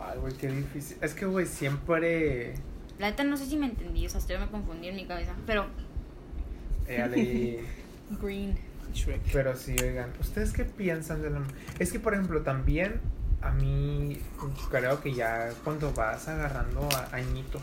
[0.00, 0.96] Ay, güey, qué difícil.
[1.02, 2.54] Es que, güey, siempre...
[2.98, 5.34] La neta no sé si me entendí, o sea, estoy me confundí en mi cabeza.
[5.46, 5.66] Pero,
[6.86, 7.60] eh, ale-
[8.22, 8.56] green.
[8.94, 9.20] Shrek.
[9.32, 11.42] Pero sí, oigan, ¿ustedes qué piensan de la...
[11.78, 13.00] Es que, por ejemplo, también
[13.42, 14.20] a mí
[14.70, 17.62] creo que ya cuando vas agarrando a- añitos,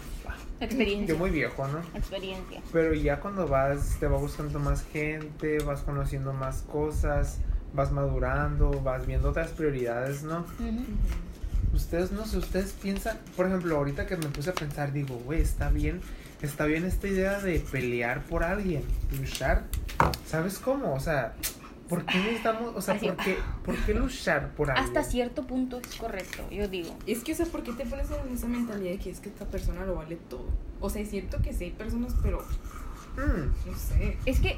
[0.59, 1.13] Experiencia.
[1.13, 1.79] yo muy viejo, ¿no?
[1.97, 2.61] Experiencia.
[2.73, 7.37] Pero ya cuando vas, te va gustando más gente, vas conociendo más cosas,
[7.73, 10.45] vas madurando, vas viendo otras prioridades, ¿no?
[11.73, 15.41] Ustedes, no sé, ustedes piensan, por ejemplo, ahorita que me puse a pensar, digo, güey,
[15.41, 16.01] está bien,
[16.41, 18.83] está bien esta idea de pelear por alguien,
[19.19, 19.63] luchar,
[20.25, 20.93] ¿sabes cómo?
[20.95, 21.33] O sea,
[21.89, 23.07] ¿por qué necesitamos, o sea, Así.
[23.07, 24.85] por qué, por qué luchar por alguien?
[24.87, 26.95] Hasta cierto punto es correcto, yo digo.
[27.05, 29.29] Es que, o sea, ¿por qué te pones en esa mentalidad de que es que
[29.29, 30.45] esta persona lo vale todo?
[30.81, 32.43] O sea, es cierto que sí hay personas, pero
[33.17, 34.17] Mm, no sé.
[34.27, 34.57] Es que.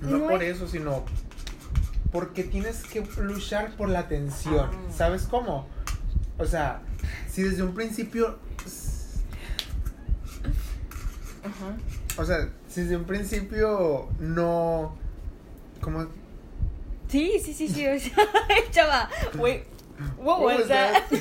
[0.00, 1.04] no, no por es- eso, sino
[2.10, 4.92] porque tienes que luchar por la atención, Ah.
[4.94, 5.66] ¿sabes cómo?
[6.38, 6.82] O sea,
[7.30, 8.38] si desde un principio
[11.44, 11.76] Ajá.
[12.20, 14.94] O sea, si desde un principio no.
[15.80, 16.06] Como.
[17.12, 17.86] Sí, sí, sí, sí.
[17.86, 18.14] O sea,
[18.70, 19.64] chava, wait.
[20.16, 21.12] What What was was that?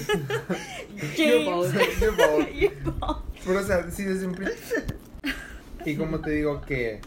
[1.18, 1.74] You're bold.
[2.56, 3.24] You're bold.
[3.46, 4.96] Pero, o sea, si desde un principio.
[5.86, 7.02] Y como te digo que.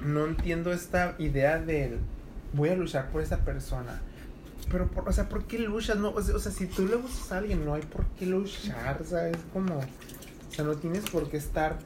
[0.00, 1.98] No entiendo esta idea del.
[2.54, 4.00] Voy a luchar por esa persona.
[4.70, 5.98] Pero, por, o sea, ¿por qué luchas?
[5.98, 8.24] No, o sea, o sea, si tú le gustas a alguien, no hay por qué
[8.24, 9.36] luchar, ¿sabes?
[9.52, 9.76] Como.
[9.76, 11.78] O sea, no tienes por qué estar.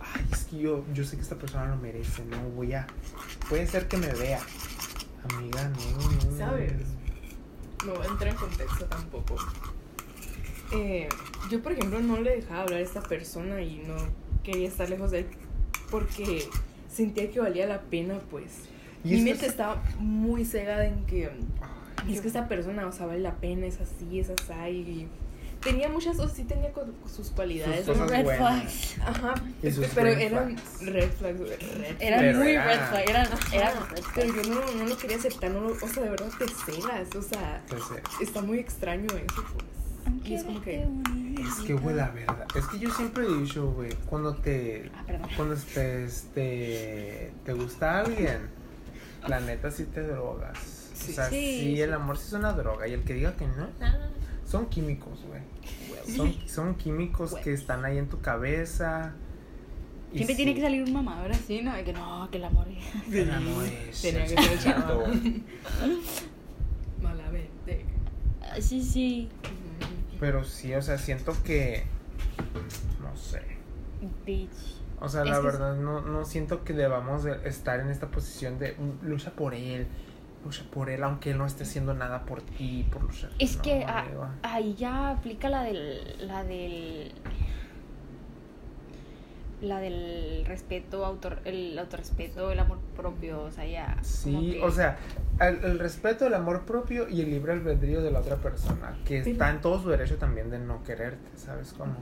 [0.00, 2.86] Ay, es que yo, yo sé que esta persona lo merece, no voy a.
[3.50, 4.40] Puede ser que me vea.
[5.28, 6.30] Amiga, no.
[6.30, 6.72] no, ¿Sabes?
[6.72, 6.94] no.
[7.86, 9.36] No voy a entrar en contexto tampoco.
[10.72, 11.08] Eh,
[11.50, 13.94] yo, por ejemplo, no le dejaba hablar a esta persona y no
[14.42, 15.26] quería estar lejos de él
[15.90, 16.48] porque
[16.90, 18.52] sentía que valía la pena, pues.
[19.04, 21.30] Y Mi mente es- estaba muy cegada en que
[21.96, 24.52] Ay, es que esta persona, o sea, vale la pena, es así, es así.
[24.70, 25.08] Y
[25.64, 26.70] tenía muchas, o sí tenía
[27.12, 27.86] sus cualidades.
[27.86, 28.38] Sus Red buenas.
[28.38, 28.96] flags.
[29.00, 29.34] Ajá,
[29.94, 30.92] pero red eran flags.
[30.92, 33.10] red flags, güey, red Eran Pero muy era- red flags.
[33.10, 36.02] Eran, Ajá, eran red pero yo no, no lo quería aceptar, no lo, o sea,
[36.02, 37.62] de verdad te cegas, o sea,
[38.20, 39.64] está muy extraño eso, pues.
[40.24, 40.86] Y es como que,
[41.38, 42.46] Es que, güey, la verdad.
[42.54, 44.90] Es que yo siempre he dicho, güey, cuando te.
[44.94, 45.28] Ah, perdón.
[45.36, 48.48] Cuando te, te, te gusta alguien,
[49.26, 50.58] la neta sí te drogas.
[50.94, 51.12] Sí.
[51.12, 51.80] o sea, sí, Sí, sí.
[51.82, 52.86] el amor sí es una droga.
[52.86, 53.68] Y el que diga que no,
[54.46, 55.42] son químicos, güey.
[56.16, 59.14] Son, son químicos que están ahí en tu cabeza.
[60.12, 61.74] Siempre tiene sí, que salir un mamador así, ¿no?
[61.74, 62.66] De que no, que el amor.
[63.10, 65.04] El amor es Tenía que el ser el chato.
[67.02, 67.84] Mala vete.
[68.42, 69.28] Ah, Sí, sí.
[70.20, 71.84] Pero sí, o sea, siento que.
[73.02, 73.42] No sé.
[74.24, 74.50] Bitch.
[75.00, 78.58] O sea, Es la verdad, no, no siento que debamos de estar en esta posición
[78.58, 79.86] de lucha por él,
[80.44, 83.30] lucha por él, aunque él no esté haciendo nada por ti, por luchar.
[83.38, 84.28] Es No, que ah, amigo.
[84.42, 86.26] ahí ya aplica la del.
[86.28, 87.12] La del.
[89.62, 93.96] La del respeto, autor, el autorrespeto, el amor propio, o sea, ya.
[94.02, 94.98] Sí, que- o sea,
[95.40, 99.20] el, el respeto, el amor propio y el libre albedrío de la otra persona, que
[99.20, 101.94] Pero- está en todo su derecho también de no quererte, ¿sabes cómo?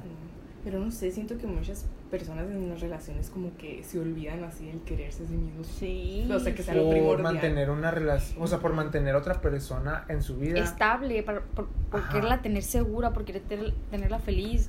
[0.64, 4.66] Pero no sé, siento que muchas personas en las relaciones como que se olvidan así
[4.66, 5.66] del quererse a sí mismos.
[5.66, 6.28] Sí.
[6.30, 7.22] O sea, que sea lo Por primordial.
[7.22, 10.60] mantener una relación, o sea, por mantener otra persona en su vida.
[10.62, 11.42] estable, por,
[11.90, 14.68] por, quererla tener segura, por querer ter- tenerla feliz.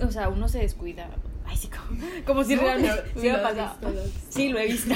[0.00, 1.08] O sea, uno se descuida.
[1.44, 3.72] Ay, sí, como, como si No, realmente pero sí me lo has pasa.
[3.72, 4.26] visto, lo has visto.
[4.30, 4.94] Sí, lo he visto.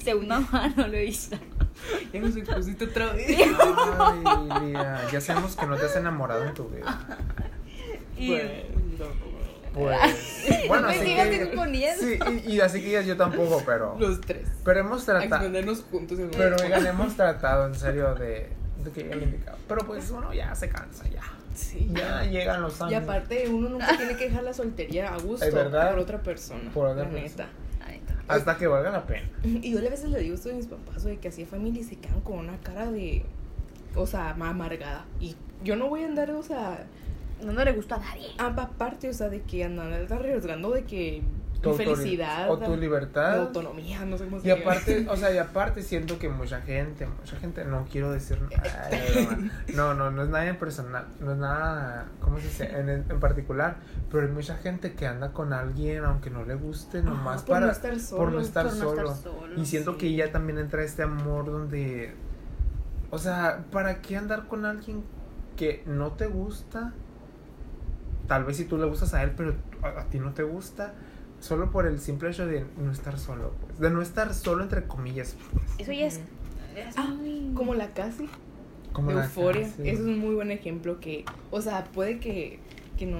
[0.02, 1.36] Segunda mano lo he visto.
[2.12, 3.28] Ya nos expusiste otra vez.
[3.98, 6.98] Ay, Lía, ya sabemos que no te has enamorado en tu vida.
[8.18, 8.32] Y-
[9.84, 11.42] Pues, No bueno, me así que.
[11.42, 12.02] exponiendo.
[12.02, 13.96] Sí, y, y así que yo tampoco, pero.
[14.00, 14.48] Los tres.
[14.64, 15.50] Pero hemos tratado.
[15.90, 18.48] juntos en Pero oigan, hemos tratado en serio de,
[18.84, 19.58] de que ya lo indicaba.
[19.68, 21.22] Pero pues uno ya se cansa, ya.
[21.54, 21.88] Sí.
[21.92, 23.02] Ya llegan los Y años.
[23.02, 25.90] aparte, uno nunca tiene que dejar la soltería a gusto Es verdad.
[25.90, 26.70] por otra persona.
[26.72, 27.28] Por otra la persona.
[27.44, 27.48] neta.
[28.28, 29.28] Hasta que valga la pena.
[29.42, 31.84] Y yo a veces le digo esto a mis papás, de que hacía familia y
[31.84, 33.24] se quedan con una cara de.
[33.96, 35.04] o sea, más amargada.
[35.18, 36.86] Y yo no voy a andar, o sea,
[37.42, 38.28] No, no le gusta a nadie.
[38.38, 41.22] aparte, o sea, de que andar arriesgando de que
[41.62, 43.38] Tu felicidad, o tu libertad.
[43.40, 44.62] autonomía, no sé cómo se Y diga.
[44.62, 48.38] aparte, o sea, y aparte siento que mucha gente, mucha gente, no quiero decir
[48.90, 52.64] ay, no, no, no es nada personal, no es nada, ¿cómo se dice?
[52.78, 53.76] En, en particular,
[54.10, 57.66] pero hay mucha gente que anda con alguien aunque no le guste, nomás por para,
[57.66, 59.12] no estar por solo, no estar por no solo.
[59.12, 59.98] estar solo, y siento sí.
[59.98, 62.14] que ya también entra este amor donde,
[63.10, 65.04] o sea, ¿para qué andar con alguien
[65.56, 66.94] que no te gusta?
[68.30, 70.94] Tal vez si tú le gustas a él, pero a, a ti no te gusta.
[71.40, 73.80] Solo por el simple hecho de no estar solo, pues.
[73.80, 75.64] De no estar solo, entre comillas, pues.
[75.78, 76.20] Eso ya es.
[76.96, 78.28] Ah, muy- Como la casi
[78.92, 79.62] Como la euforia.
[79.66, 79.88] casi.
[79.88, 82.60] Eso es un muy buen ejemplo que, o sea, puede que,
[82.96, 83.18] que no,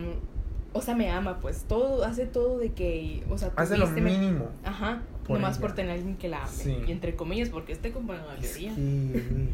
[0.75, 4.03] o sea, me ama, pues todo, hace todo de que, o sea, Hace lo tuviste-
[4.03, 4.49] me- mínimo.
[4.65, 5.61] Ajá, por nomás ella.
[5.63, 6.53] por tener alguien que la ame.
[6.53, 6.77] Sí.
[6.87, 8.73] Y entre comillas, porque esté como la mayoría.
[8.77, 9.51] Sí.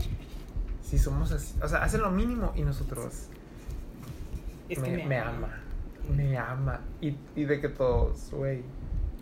[0.83, 1.55] Sí, somos así.
[1.63, 3.29] O sea, hace lo mínimo y nosotros.
[4.69, 5.49] Es me, que me, me ama.
[6.09, 6.81] Me ama.
[7.01, 8.63] Y, y de que todos, güey.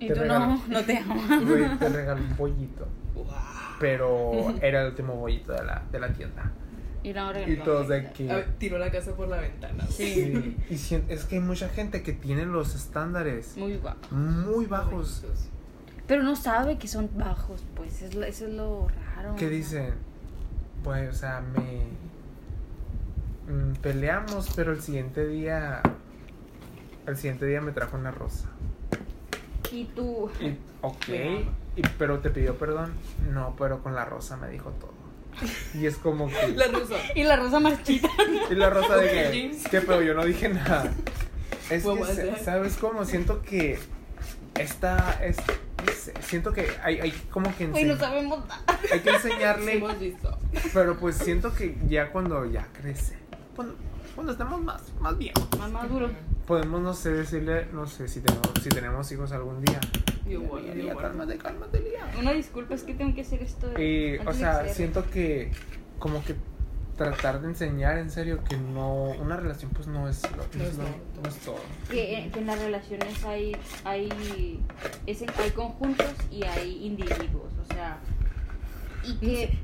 [0.00, 1.14] Y te tú regalo- no, no te amo.
[1.46, 2.87] Güey, te regaló un pollito.
[3.14, 3.26] Wow.
[3.80, 6.52] Pero era el último bollito de la, de la tienda.
[7.02, 8.30] Y, la Y todos de que.
[8.30, 9.85] A ver, tiró la casa por la ventana.
[9.88, 10.57] Sí.
[10.70, 14.14] Y sien- es que hay mucha gente que tiene los estándares Muy guapo.
[14.14, 15.22] muy bajos.
[16.07, 18.00] Pero no sabe que son bajos, pues.
[18.02, 19.37] Es lo- eso es lo raro.
[19.37, 19.92] Que dicen,
[20.83, 21.83] pues, o sea, me.
[23.48, 25.80] Mm, peleamos, pero el siguiente día.
[27.07, 28.48] El siguiente día me trajo una rosa.
[29.70, 30.30] Y tú.
[30.40, 31.09] Y, ok,
[31.76, 32.92] y, pero te pidió perdón.
[33.33, 34.94] No, pero con la rosa me dijo todo.
[35.74, 36.48] Y es como que.
[36.57, 36.94] La rosa.
[37.14, 38.09] Y la rosa marchita.
[38.50, 39.59] Y la rosa de que.
[39.70, 40.92] Que pero yo no dije nada.
[41.70, 43.04] Es que, ¿sabes cómo?
[43.04, 43.78] Siento que.
[44.59, 45.18] Esta.
[45.22, 45.37] Es,
[46.20, 47.66] siento que hay, hay como que.
[47.66, 48.64] Uy, no enseñ- sabemos nada.
[48.92, 49.72] hay que Sí, enseñarle.
[49.78, 50.38] hemos visto.
[50.72, 53.18] Pero pues siento que ya cuando ya crece.
[53.57, 53.75] Cuando,
[54.14, 55.47] cuando estemos más, más viejos.
[55.59, 56.11] Más maduro.
[56.47, 57.67] Podemos, no sé, decirle.
[57.73, 59.81] No sé si tenemos, si tenemos hijos algún día.
[60.29, 61.01] Yo Lía, yo bueno.
[61.01, 62.11] cálmate, cálmate, Lía.
[62.19, 63.69] Una disculpa, es que tengo que hacer esto.
[63.81, 65.53] Y, antes o de sea, que se siento que
[65.99, 66.35] como que
[66.97, 70.77] tratar de enseñar en serio que no, una relación pues no es, lo- no es,
[70.79, 70.95] lo- todo.
[71.25, 71.57] no es todo.
[71.90, 74.61] que, que en las relaciones hay hay
[75.05, 77.99] es en- hay conjuntos y hay individuos o sea
[79.03, 79.59] y que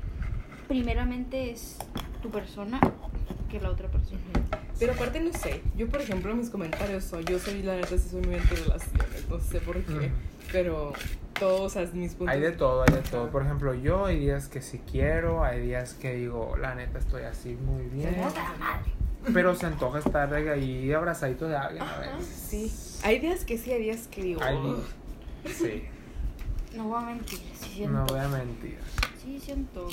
[0.67, 1.77] primeramente es
[2.21, 2.79] tu persona
[3.51, 4.19] que la otra persona
[4.79, 7.97] Pero aparte no sé, yo por ejemplo en mis comentarios soy, yo soy la neta
[7.97, 10.13] sí soy muy anti relaciones, no sé por qué, Mm.
[10.51, 10.93] pero
[11.39, 12.33] todos o sea, mis puntos.
[12.35, 13.29] Hay de todo, hay de todo.
[13.31, 17.23] Por ejemplo, yo hay días que sí quiero, hay días que digo, la neta estoy
[17.23, 18.15] así muy bien.
[19.33, 22.25] Pero se antoja estar ahí abrazadito de alguien a veces.
[22.25, 22.71] sí.
[23.03, 24.41] Hay días que sí, hay días que digo.
[24.43, 24.83] Hay- "Ugh".
[25.47, 25.83] sí,
[26.75, 28.77] no voy a mentir sí no siento voy a mentir.
[29.23, 29.87] sí siento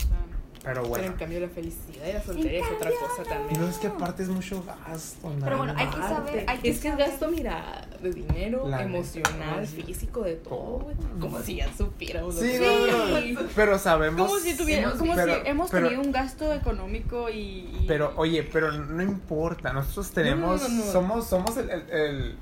[0.62, 1.14] Pero Pero en bueno.
[1.18, 3.60] cambio la felicidad y la soltería es otra cosa Y también.
[3.60, 5.32] no es que aparte es mucho gasto.
[5.42, 8.82] Pero bueno, hay que saber- hay que es que es gasto, mira, de dinero, La
[8.82, 9.82] emocional, neta, sí.
[9.82, 10.96] físico, de todo, güey.
[11.20, 12.34] Como si ya supiéramos.
[12.34, 14.26] Sí, no, no, Pero sabemos.
[14.28, 18.12] como si tuviera como pero- si hemos pero- tenido un gasto económico y, y- Pero,
[18.16, 19.72] oye, pero no importa.
[19.72, 20.60] Nosotros tenemos.
[20.62, 20.92] No, no, no, no.
[20.92, 21.70] Somos, somos el.
[21.70, 22.36] el, el-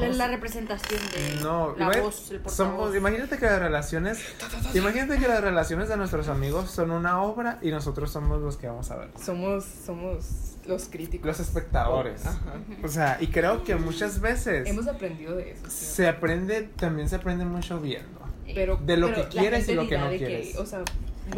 [0.00, 3.58] la, ¿cómo la se- representación de no, la güey, voz el somos, imagínate que las
[3.60, 4.18] relaciones.
[4.74, 8.66] Imagínate que las relaciones de nuestros amigos son una obra y nosotros somos los que
[8.68, 9.10] vamos a ver.
[9.22, 11.26] Somos, somos los críticos.
[11.26, 12.26] Los espectadores.
[12.26, 12.54] Ajá.
[12.84, 15.64] O sea, y creo que muchas veces Hemos aprendido de eso.
[15.68, 15.84] sí.
[15.84, 18.20] se aprende, también se aprende mucho viendo.
[18.54, 20.56] Pero, De lo pero que quieres y lo que no quieres.
[20.56, 20.82] o sea,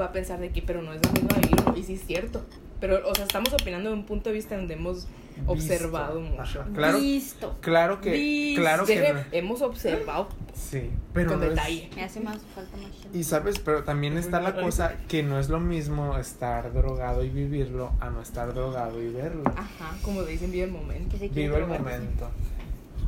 [0.01, 1.75] va a pensar de que, pero no es lo mismo vivirlo.
[1.77, 2.43] Y sí es cierto.
[2.83, 5.07] Pero, o sea, estamos opinando de un punto de vista donde hemos
[5.47, 6.37] observado Visto.
[6.37, 6.61] mucho.
[6.63, 8.13] Ajá, Claro, listo claro que.
[8.13, 9.01] Dis- Claro que.
[9.01, 11.91] deje- no- Hemos observado Sí, pero con no es- detalle.
[11.95, 12.91] me hace más falta más.
[13.15, 17.29] Y sabes, pero también está la cosa que no es lo mismo estar drogado y
[17.31, 19.45] vivirlo a no estar drogado y verlo.
[19.47, 21.17] Ajá, como dicen, vive el momento.
[21.33, 22.31] Vivo el momento.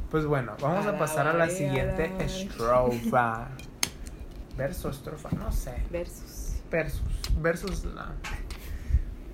[0.08, 3.48] Pues bueno, vamos a pasar a la siguiente estrofa.
[4.56, 5.74] Verso, estrofa, no sé.
[5.90, 6.52] Versus.
[6.70, 7.02] Versus.
[7.40, 8.12] Versus la.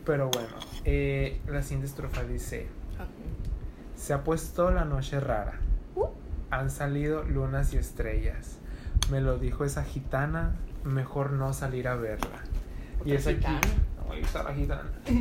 [0.04, 0.48] Pero bueno,
[0.84, 2.66] eh, la siguiente estrofa dice:
[3.96, 5.60] Se ha puesto la noche rara.
[6.50, 8.58] Han salido lunas y estrellas.
[9.10, 12.42] Me lo dijo esa gitana, mejor no salir a verla.
[13.04, 13.46] Y es aquí.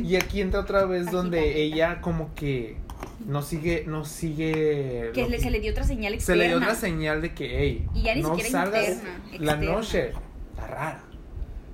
[0.02, 1.60] Y aquí entra otra vez La donde gitana.
[1.60, 2.76] ella como que
[3.24, 5.12] no sigue, no sigue.
[5.14, 6.42] que se le dio otra señal se externa.
[6.42, 9.72] le dio otra señal de que, hey, Y ya ni no salgas interna, la externa.
[9.72, 10.08] noche.
[10.50, 11.00] Está rara.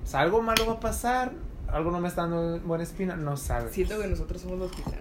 [0.04, 1.32] O sea, algo malo va a pasar,
[1.76, 3.72] algo no me está dando buena espina, no salgas.
[3.72, 5.00] Siento que nosotros somos los gitanos.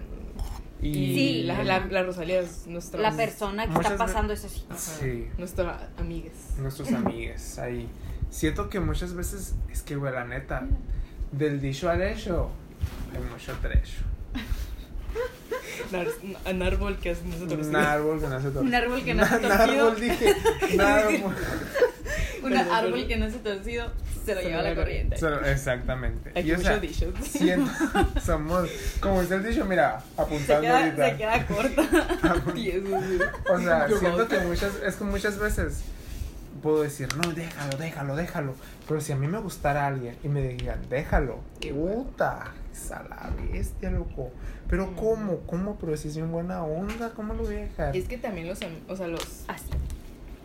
[0.82, 1.42] Y Sí.
[1.44, 3.00] la, la, la Rosalía es nuestra.
[3.00, 4.94] la persona que Muchas está pasando esa situación.
[4.94, 5.28] Ajá, Sí.
[5.38, 6.34] Nuestra amigues.
[6.58, 7.88] nuestros amigues ahí.
[8.30, 10.66] Siento que muchas veces, es que, güey, la neta,
[11.32, 12.50] del dicho al hecho,
[13.14, 14.02] Hay mucho trecho.
[16.50, 18.60] Un árbol que no se Un árbol que no se torció.
[18.62, 19.86] Un árbol que no se Un torcido.
[19.88, 20.34] árbol, dije.
[20.74, 21.34] Un árbol.
[22.46, 23.90] Un árbol que no se torcido
[24.24, 25.16] se lo Se lleva la corriente.
[25.50, 26.30] Exactamente.
[26.30, 26.80] Aquí Y, o sea,
[27.22, 27.70] siento,
[28.24, 28.68] somos,
[29.00, 31.10] como dice el dicho, mira, Se apuntando queda, ahorita.
[31.10, 31.82] se queda corta.
[33.52, 35.82] O sea, Yo siento que muchas, es que muchas veces
[36.62, 38.54] puedo decir, no, déjalo, déjalo, déjalo.
[38.88, 43.02] Pero si a mí me gustara alguien y me digan, déjalo, Qué puta, es a
[43.04, 44.30] la bestia, loco.
[44.68, 44.94] Pero Mm.
[44.96, 45.38] ¿cómo?
[45.46, 45.78] ¿Cómo?
[45.78, 47.96] Pero si es en buena onda, ¿cómo lo voy a dejar?
[47.96, 49.64] Es que también los, o sea, los, Así.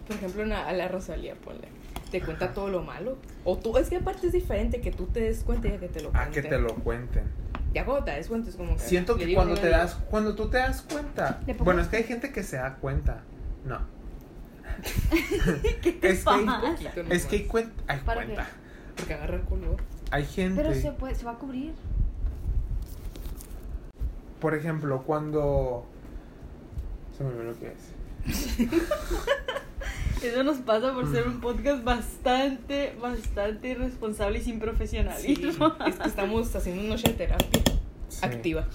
[0.08, 1.68] por ejemplo, una- a la Rosalía, ponle,
[2.12, 3.18] te cuenta todo lo malo.
[3.44, 5.88] O tú, es que aparte es diferente que tú te des cuenta y a que
[5.88, 6.44] te lo A cuenten.
[6.44, 7.24] que te lo cuenten.
[7.74, 8.82] Ya cuando te des cuenta es como que...
[8.82, 11.40] Siento que cuando te das, cuando tú te das cuenta.
[11.60, 13.24] Bueno, es que hay gente que se da cuenta.
[13.66, 13.80] No.
[15.82, 16.62] ¿Qué te Es que hay- pasa?
[16.62, 17.84] Poquito Es que hay cuenta.
[17.88, 18.34] Hay ¿Para qué?
[18.34, 18.48] cuenta.
[18.98, 19.78] Porque agarra el color.
[20.12, 20.62] Hay gente.
[20.62, 21.74] Pero se, puede, se va a cubrir.
[24.40, 25.86] Por ejemplo, cuando.
[27.18, 27.74] Se me olvidó lo que es.
[30.24, 35.74] Eso nos pasa por ser un podcast bastante, bastante irresponsable y sin Sí, profesionalismo.
[35.88, 37.62] es que estamos haciendo una noche de terapia
[38.10, 38.20] Sí.
[38.24, 38.68] activa.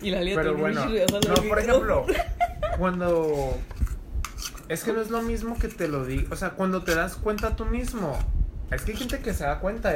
[0.00, 2.06] Y la Pero bueno, no, por ejemplo,
[2.78, 3.56] cuando.
[4.68, 6.28] Es que no es lo mismo que te lo diga.
[6.32, 8.16] O sea, cuando te das cuenta tú mismo.
[8.70, 9.94] Es que hay gente que se da cuenta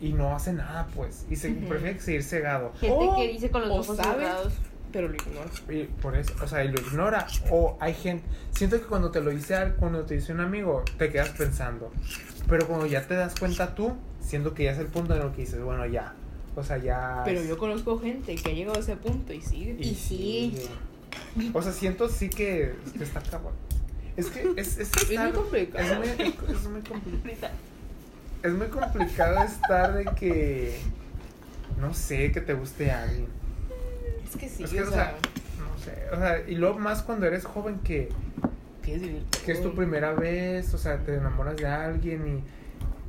[0.00, 1.24] y no hace nada, pues.
[1.30, 1.68] Y se Ujú.
[1.68, 2.72] prefiere seguir cegado.
[2.80, 4.24] Gente O- que dice con los ojos sabe.
[4.24, 4.52] cerrados.
[4.92, 5.50] Pero lo ignoro.
[5.68, 7.26] Y por eso, o sea, y lo ignora.
[7.50, 8.24] O hay gente.
[8.50, 11.92] Siento que cuando te lo dice cuando te dice un amigo, te quedas pensando.
[12.48, 15.30] Pero cuando ya te das cuenta tú, siento que ya es el punto en el
[15.32, 16.14] que dices, bueno, ya.
[16.56, 17.22] O sea, ya.
[17.24, 19.76] Pero yo conozco gente que ha llegado a ese punto y sigue.
[19.78, 20.54] Y sí.
[20.56, 21.50] sigue.
[21.52, 23.54] O sea, siento sí que, que está cabrón.
[24.16, 26.02] Es que es, es, muy complicado.
[26.02, 27.54] Es muy, es muy complicado.
[28.42, 30.80] Es muy complicado estar de que.
[31.78, 33.37] No sé, que te guste a alguien.
[34.28, 35.14] Es que sí, Es que, o sea,
[35.58, 35.92] no sé.
[36.12, 38.10] O sea, y luego más cuando eres joven que.
[38.84, 42.42] vivir que es tu primera vez, o sea, te enamoras de alguien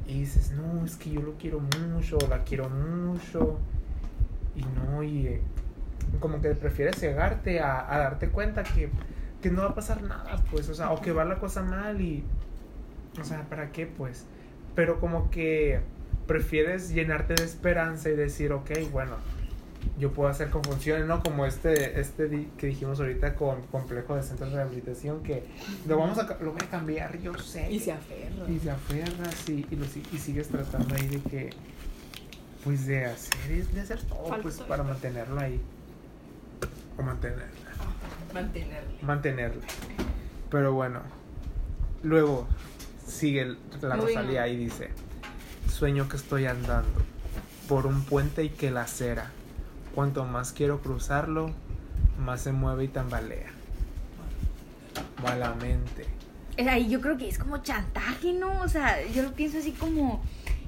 [0.07, 3.59] y, y dices, no, es que yo lo quiero mucho, la quiero mucho,
[4.55, 5.41] y no, y eh,
[6.19, 8.89] como que prefieres cegarte a, a darte cuenta que,
[9.41, 12.01] que no va a pasar nada, pues, o sea, o que va la cosa mal
[12.01, 12.23] y,
[13.19, 14.25] o sea, ¿para qué, pues?
[14.75, 15.79] Pero como que
[16.27, 19.15] prefieres llenarte de esperanza y decir, ok, bueno,
[19.97, 21.21] yo puedo hacer que funcione, ¿no?
[21.21, 25.43] Como este, este que dijimos ahorita con complejo de centros de rehabilitación, que
[25.87, 27.71] lo vamos a, lo voy a cambiar, yo sé.
[27.71, 28.49] Y se aferra.
[28.49, 31.49] Y se aferras y, y, lo y sigues tratando ahí de que,
[32.63, 35.59] pues de hacer, de hacer todo, pues para mantenerlo ahí.
[36.97, 37.47] O mantenerla.
[38.33, 38.97] Mantenerlo.
[39.01, 39.65] Mantenerla.
[40.51, 41.01] Pero bueno,
[42.03, 42.47] luego
[43.05, 44.55] sigue la Muy Rosalía bien.
[44.59, 44.89] y dice,
[45.69, 47.01] sueño que estoy andando
[47.67, 49.31] por un puente y que la acera,
[49.95, 51.51] cuanto más quiero cruzarlo,
[52.19, 53.49] más se mueve y tambalea.
[55.23, 56.05] Malamente.
[56.57, 58.61] Es ahí yo creo que es como chantaje, ¿no?
[58.61, 60.21] O sea, yo lo pienso así como,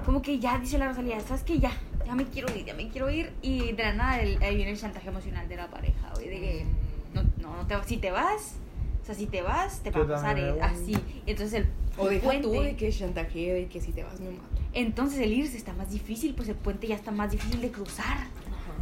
[0.06, 1.60] como que ya dice la Rosalía, ¿sabes qué?
[1.60, 1.72] Ya,
[2.06, 3.32] ya me quiero ir, ya me quiero ir.
[3.42, 6.40] Y de la nada el- ahí viene el chantaje emocional de la pareja, güey, de
[6.40, 6.66] que
[7.14, 8.56] no, no, no te, si te vas,
[9.02, 10.60] o sea, si te vas, te va a pasar voy.
[10.62, 10.96] así.
[11.26, 14.20] Entonces el, O el deja tú puente- de que chantajee, de que si te vas
[14.22, 14.44] me mato.
[14.74, 18.28] entonces el irse está más difícil, pues el puente ya está más difícil de cruzar.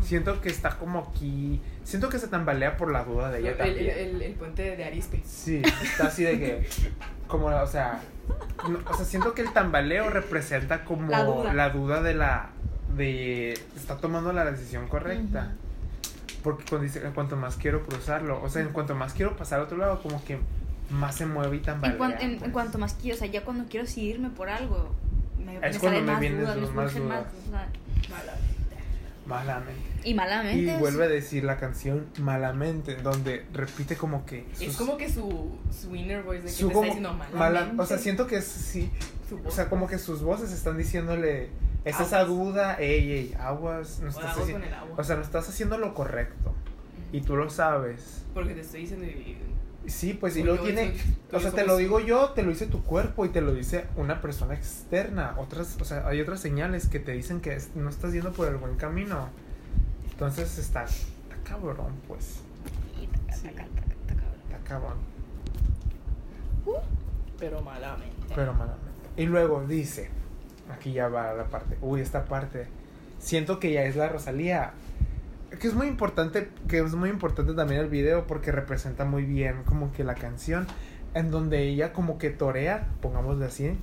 [0.02, 1.62] Siento que está como aquí.
[1.84, 3.78] Siento que se tambalea por la duda de ella El, también.
[3.90, 5.22] el, el, el puente de Arispe.
[5.26, 6.70] Sí, está así de que.
[7.28, 8.02] Como, o sea.
[8.70, 11.54] no, o sea, siento que el tambaleo representa como La duda.
[11.54, 12.50] la duda de la.
[12.96, 13.54] de.
[13.76, 15.54] está tomando la decisión correcta.
[16.44, 19.60] Porque cuando dice, en cuanto más quiero cruzarlo, o sea, en cuanto más quiero pasar
[19.60, 20.40] a otro lado, como que
[20.90, 21.92] más se mueve y tambalea.
[21.94, 22.52] En, cuan- en- en pues.
[22.52, 24.90] cuanto más quiero, o sea, ya cuando quiero decidirme por algo,
[25.38, 27.26] me, me Es cuando salen me más vienen dudas, me más más, dudas.
[27.48, 27.68] o sea,
[29.30, 29.82] Malamente.
[30.04, 30.76] y malamente.
[30.76, 34.46] Y vuelve a decir la canción Malamente, donde repite como que.
[34.60, 37.38] Es como que su, su inner voice de que te está diciendo malamente.
[37.38, 38.92] mala- o sea, siento que es, sí,
[39.46, 41.50] o sea, como que sus voces están diciéndole,
[41.86, 44.96] es esa duda, ey, ey, aguas, no O estás aguas haci- con el agua.
[44.98, 46.54] o sea, no estás haciendo lo correcto
[47.12, 48.24] y tú lo sabes.
[48.34, 49.38] Porque te estoy diciendo y...
[49.90, 52.68] Sí, pues y lo tiene, soy- o sea, te lo digo yo, te lo dice
[52.68, 55.36] tu cuerpo y te lo dice una persona externa.
[55.38, 58.48] Otras, o sea, hay otras señales que te dicen que es- no estás yendo por
[58.48, 59.30] el buen camino.
[60.12, 62.42] Entonces está, está cabrón, pues,
[63.42, 63.68] taca, cabrón.
[64.48, 64.98] está cabrón.
[67.40, 68.34] Pero malamente.
[68.36, 68.86] Pero malamente.
[69.18, 70.10] Y luego dice,
[70.72, 72.68] aquí ya va la parte, uy, esta parte,
[73.20, 74.74] siento que ya es la Rosalía.
[75.60, 79.64] Que es muy importante, que es muy importante también el video porque representa muy bien
[79.66, 80.68] como que la canción
[81.14, 83.78] en donde ella como que torea, pongámosle así,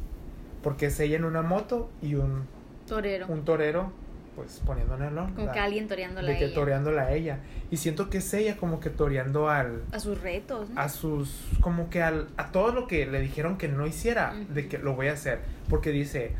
[0.63, 2.45] porque es ella en una moto y un,
[2.87, 3.27] Torero.
[3.29, 3.93] un torero
[4.37, 6.55] pues poniendo en el Como que alguien toreándola de que a ella.
[6.55, 7.39] toreándola a ella.
[7.71, 10.79] Y siento que es ella como que toreando al A sus retos, ¿no?
[10.79, 14.69] a sus como que al, a todo lo que le dijeron que no hiciera, de
[14.69, 15.41] que lo voy a hacer,
[15.71, 16.33] porque dice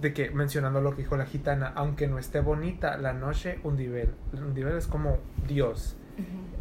[0.00, 3.76] de que mencionando lo que dijo la gitana, aunque no esté bonita la noche, un
[3.76, 5.96] nivel, un nivel es como Dios,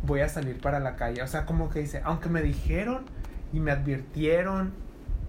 [0.03, 3.05] voy a salir para la calle, o sea, como que dice, aunque me dijeron
[3.53, 4.73] y me advirtieron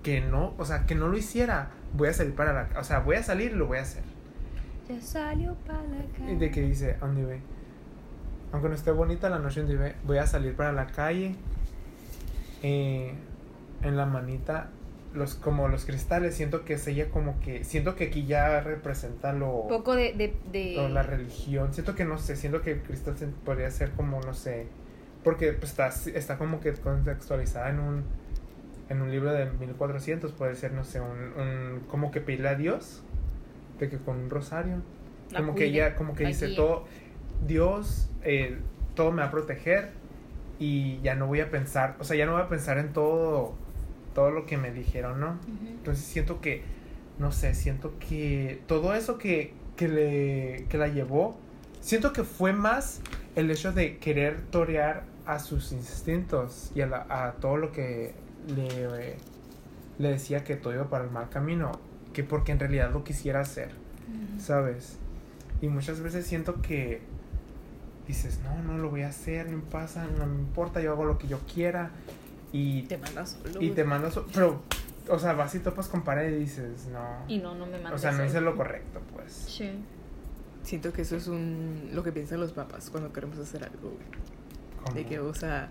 [0.02, 3.00] que no, o sea, que no lo hiciera, voy a salir para la, o sea,
[3.00, 4.04] voy a salir y lo voy a hacer.
[4.88, 6.32] Ya salió para la calle.
[6.32, 7.40] Y de que dice, ¿a dónde ve?
[8.52, 11.34] Aunque no esté bonita la noche donde ve, voy a salir para la calle.
[12.62, 13.14] eh,
[13.82, 14.70] en la manita,
[15.16, 19.32] los como los cristales, siento que es ella como que, siento que aquí ya representa
[19.32, 20.12] lo, poco de...
[20.12, 21.72] de, de- lo- la religión.
[21.74, 23.14] Siento que no sé, siento que el cristal
[23.44, 24.66] podría ser como, no sé,
[25.24, 28.04] porque pues, está, está como que contextualizada en un,
[28.88, 32.54] en un libro de 1400, puede ser, no sé, un, un- como que pedirle a
[32.54, 33.02] Dios,
[33.80, 34.76] de que con un rosario
[35.32, 36.84] la como que ella como que dice todo
[37.46, 38.58] Dios eh,
[38.94, 39.90] todo me va a proteger
[40.58, 43.54] y ya no voy a pensar o sea ya no voy a pensar en todo
[44.16, 45.38] todo lo que me dijeron no
[45.68, 46.62] entonces siento que
[47.20, 51.38] no sé siento que todo eso que que le que la llevó
[51.80, 53.00] siento que fue más
[53.36, 58.14] el hecho de querer torear a sus instintos y a, la- a todo lo que
[58.54, 59.16] le eh,
[59.98, 61.72] le decía que todo iba para el mal camino
[62.12, 63.70] que porque en realidad lo quisiera hacer.
[64.40, 64.96] ¿sabes?
[65.60, 67.00] Y muchas veces siento que
[68.06, 71.18] dices, no, no lo voy a hacer, no pasa, no me importa, yo hago lo
[71.18, 71.90] que yo quiera.
[72.56, 73.60] Y, Te mandas solo.
[73.62, 74.62] y te mandas, pero,
[75.08, 77.24] o sea, vas y topas con pared y dices, no.
[77.28, 78.26] Y no, no me mandes o sea, no eso.
[78.32, 79.32] hice lo correcto, pues.
[79.32, 79.70] Sí.
[80.62, 84.94] Siento que eso es un lo que piensan los papás cuando queremos hacer algo, güey.
[84.94, 85.68] De que, o sea,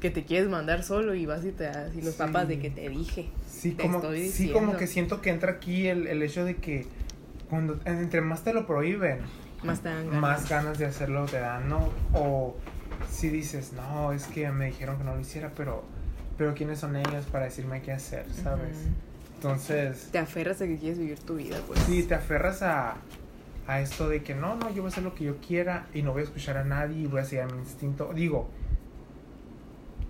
[0.00, 1.94] que te quieres mandar solo y vas y te das.
[1.94, 2.18] Y los Sí.
[2.18, 3.30] papás de que te dije.
[3.48, 6.56] sí, te como, estoy sí, como que siento que entra aquí el, el hecho de
[6.56, 6.86] que
[7.48, 9.20] cuando entre más te lo prohíben,
[9.62, 10.20] Más te dan ganas.
[10.20, 11.88] más ganas de hacerlo te dan, ¿no?
[12.12, 12.56] O
[13.10, 15.84] si dices, no, es que me dijeron que no lo hiciera, pero,
[16.38, 18.76] pero ¿quiénes son ellos para decirme qué hacer, sabes?
[18.76, 18.88] Ujú.
[19.36, 21.78] Entonces, Te aferras a que quieres vivir tu vida, pues.
[21.80, 22.96] sí, te aferras a,
[23.66, 26.02] a esto de que no, no, yo voy a hacer lo que yo quiera y
[26.02, 28.10] no voy a escuchar a nadie y voy a seguir a mi instinto.
[28.14, 28.48] Digo,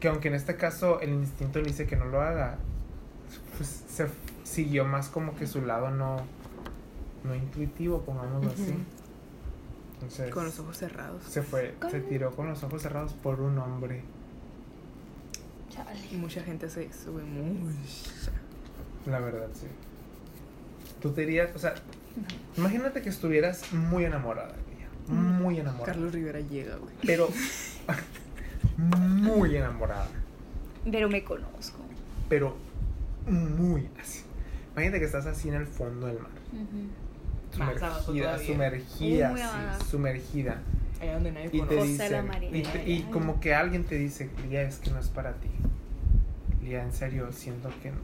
[0.00, 2.56] que aunque en este caso el instinto le dice que no lo haga,
[3.56, 4.06] pues se
[4.44, 6.16] siguió más como que su lado no,
[7.24, 8.62] no intuitivo, pongámoslo así.
[8.62, 8.78] Ujú.
[9.94, 11.22] Entonces, Con los ojos cerrados.
[11.24, 14.02] se fue, se tiró con los ojos cerrados por un hombre.
[15.74, 16.00] Chale.
[16.12, 17.24] Y mucha gente eso, güey.
[17.24, 18.30] Mucha.
[19.06, 19.66] La verdad, sí.
[21.00, 21.74] Tú te dirías, o sea,
[22.56, 24.88] imagínate que estuvieras muy enamorada de ella.
[25.08, 25.92] Muy enamorada.
[25.92, 26.94] Carlos Rivera llega, güey.
[27.04, 27.28] Pero
[28.88, 30.08] muy enamorada.
[30.90, 31.78] Pero me conozco.
[32.28, 32.56] Pero
[33.26, 34.22] muy así.
[34.72, 36.30] Imagínate que estás así en el fondo del mar.
[37.52, 40.62] Sumergida, sumergida, sumergida.
[41.04, 42.10] Allá donde nadie Y te conoce.
[42.10, 45.08] La dicen, y, te- y como que alguien te dice, Lía, es que no es
[45.08, 45.48] para ti.
[46.62, 47.98] Lía, en serio, siento que no.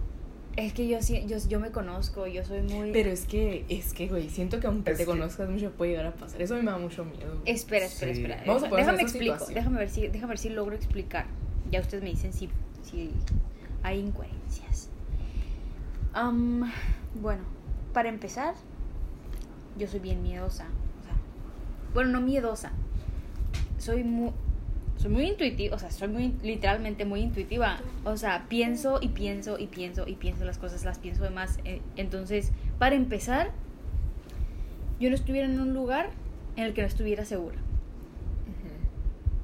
[0.56, 2.90] Es que yo, sí- yo, yo me conozco, yo soy muy...
[2.92, 5.92] Pero es que, es que, güey, siento que aunque Es te que- conozcas mucho puede
[5.92, 6.42] llegar a pasar.
[6.42, 7.38] Eso a mí me da mucho miedo.
[7.40, 7.54] güey.
[7.54, 8.20] Espera, espera, Sí.
[8.22, 8.42] espera.
[8.46, 9.54] Vamos a déjame explico, situación.
[9.54, 11.26] déjame ver si, déjame ver si logro explicar.
[11.70, 12.48] Ya ustedes me dicen si,
[12.82, 13.12] si
[13.82, 14.90] hay incoherencias.
[16.12, 16.70] Am,
[17.20, 17.42] bueno,
[17.94, 18.54] para empezar,
[19.78, 20.64] yo soy bien miedosa.
[20.64, 21.14] o sea,
[21.94, 22.72] bueno, no miedosa.
[23.80, 24.30] Soy muy,
[24.98, 27.80] soy muy intuitiva, o sea, soy muy, literalmente muy intuitiva.
[28.04, 31.58] O sea, pienso y pienso y pienso y pienso las cosas, las pienso de más.
[31.64, 33.50] Eh, Entonces, para empezar,
[35.00, 36.10] yo no estuviera en un lugar
[36.56, 37.56] en el que no estuviera segura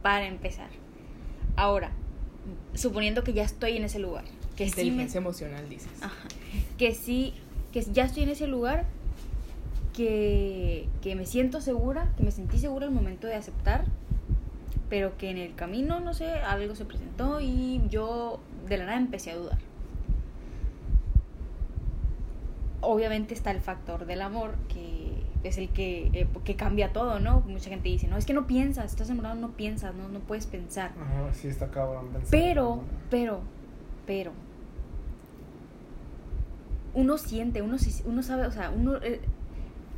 [0.02, 0.68] para empezar.
[1.56, 1.90] Ahora,
[2.74, 4.24] suponiendo que ya estoy en ese lugar,
[4.54, 5.90] que sí me, Inteligencia emocional, dices.
[6.00, 6.28] Ajá.
[6.78, 7.34] que sí,
[7.72, 8.84] que ya estoy en ese lugar,
[9.94, 13.84] que, que me siento segura, que me sentí segura al momento de aceptar,
[14.88, 18.98] pero que en el camino, no sé, algo se presentó y yo de la nada
[18.98, 19.58] empecé a dudar.
[22.80, 27.40] Obviamente está el factor del amor, que es el que, eh, que cambia todo, ¿no?
[27.40, 30.46] Mucha gente dice, no, es que no piensas, estás enamorado, no piensas, no, no puedes
[30.46, 30.92] pensar.
[31.00, 32.30] Ajá, sí, está cabrón pensar.
[32.30, 32.80] Pero,
[33.10, 33.40] pero,
[34.06, 34.32] pero.
[36.94, 38.96] Uno siente, uno, uno sabe, o sea, uno.
[39.02, 39.20] eh,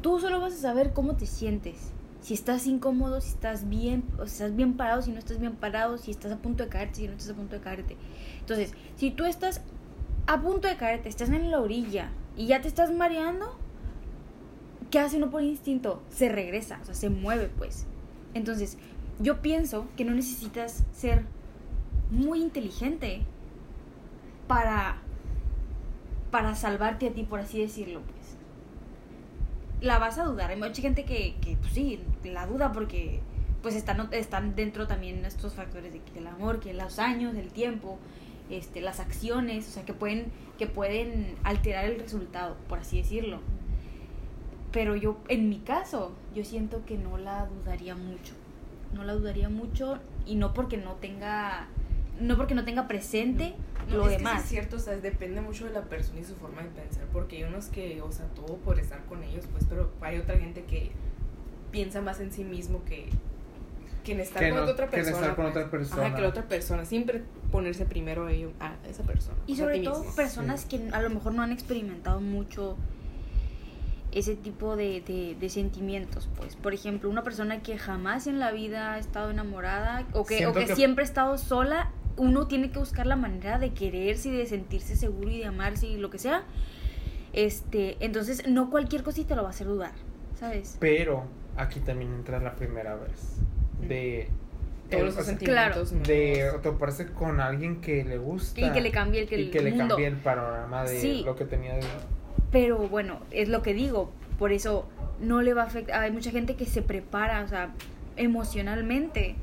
[0.01, 1.93] tú solo vas a saber cómo te sientes.
[2.29, 5.57] Si estás incómodo, si estás bien, o si estás bien parado, si no estás bien
[5.57, 7.97] parado, si estás a punto de caerte, si no estás a punto de caerte.
[8.41, 9.63] Entonces, si tú estás
[10.27, 13.57] a punto de caerte, estás en la orilla y ya te estás mareando,
[14.91, 16.03] ¿qué hace uno por instinto?
[16.11, 17.87] Se regresa, o sea, se mueve, pues.
[18.35, 18.77] Entonces,
[19.21, 21.25] yo pienso que no necesitas ser
[22.11, 23.23] muy inteligente
[24.47, 24.99] para
[26.31, 28.18] para salvarte a ti, por así decirlo, pues.
[29.81, 30.51] La vas a dudar.
[30.51, 33.21] Hay mucha gente que, que pues sí, la duda porque
[33.63, 37.99] pues están, están dentro también estos factores de, del amor, que los años, el tiempo,
[38.51, 43.41] este, las acciones, o sea, que pueden, que pueden alterar el resultado, por así decirlo.
[44.73, 48.35] Pero yo, en mi caso, yo siento que no la dudaría mucho.
[48.93, 51.69] No la dudaría mucho y no porque no tenga,
[52.21, 53.55] no porque no tenga presente
[53.89, 54.43] No, lo es que sí demás.
[54.45, 57.37] es cierto, o sea, depende mucho de la persona y su forma de pensar, porque
[57.39, 60.65] hay unos que, o sea, todo por estar con ellos, pues, pero hay otra gente
[60.65, 60.91] que
[61.71, 63.09] piensa más en sí mismo que,
[64.05, 65.21] que en estar Que con no- otra que en persona.
[65.27, 65.57] estar con pues.
[65.57, 66.07] otra persona.
[66.07, 69.37] Ajá, que la otra persona, siempre ponerse primero a, ello, a esa persona.
[69.47, 70.15] Y sobre todo mismo.
[70.17, 70.79] personas Sí.
[70.79, 72.77] que a lo mejor no han experimentado mucho
[74.11, 76.57] ese tipo de, de, de sentimientos, pues.
[76.57, 80.55] Por ejemplo, una persona que jamás en la vida ha estado enamorada o que, o
[80.55, 84.33] que, que- siempre ha estado sola, uno tiene que buscar la manera de quererse y
[84.33, 86.43] de sentirse seguro y de amarse y lo que sea.
[87.33, 89.93] Este, entonces no cualquier cosita lo va a hacer dudar,
[90.39, 90.77] ¿sabes?
[90.81, 91.25] Pero
[91.57, 93.37] aquí también entra la primera vez.
[93.87, 94.29] De.
[94.91, 95.91] Todos sea, sentimientos.
[96.05, 96.63] de nuevos.
[96.63, 98.61] toparse con alguien que le gusta.
[98.61, 99.89] Y que le cambie el, que y el que le mundo.
[99.89, 101.23] cambie el panorama de Sí.
[101.27, 101.83] lo que tenía de.
[102.51, 104.89] Pero bueno, es lo que digo, por eso
[105.21, 106.01] no le va a afectar.
[106.03, 107.75] Hay mucha gente que se prepara, o sea,
[108.17, 109.37] emocionalmente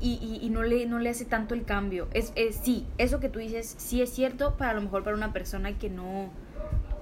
[0.00, 2.08] y, y, y no, le, no le hace tanto el cambio.
[2.12, 5.16] Es, es, sí, eso que tú dices sí es cierto, para a lo mejor para
[5.16, 6.30] una persona que no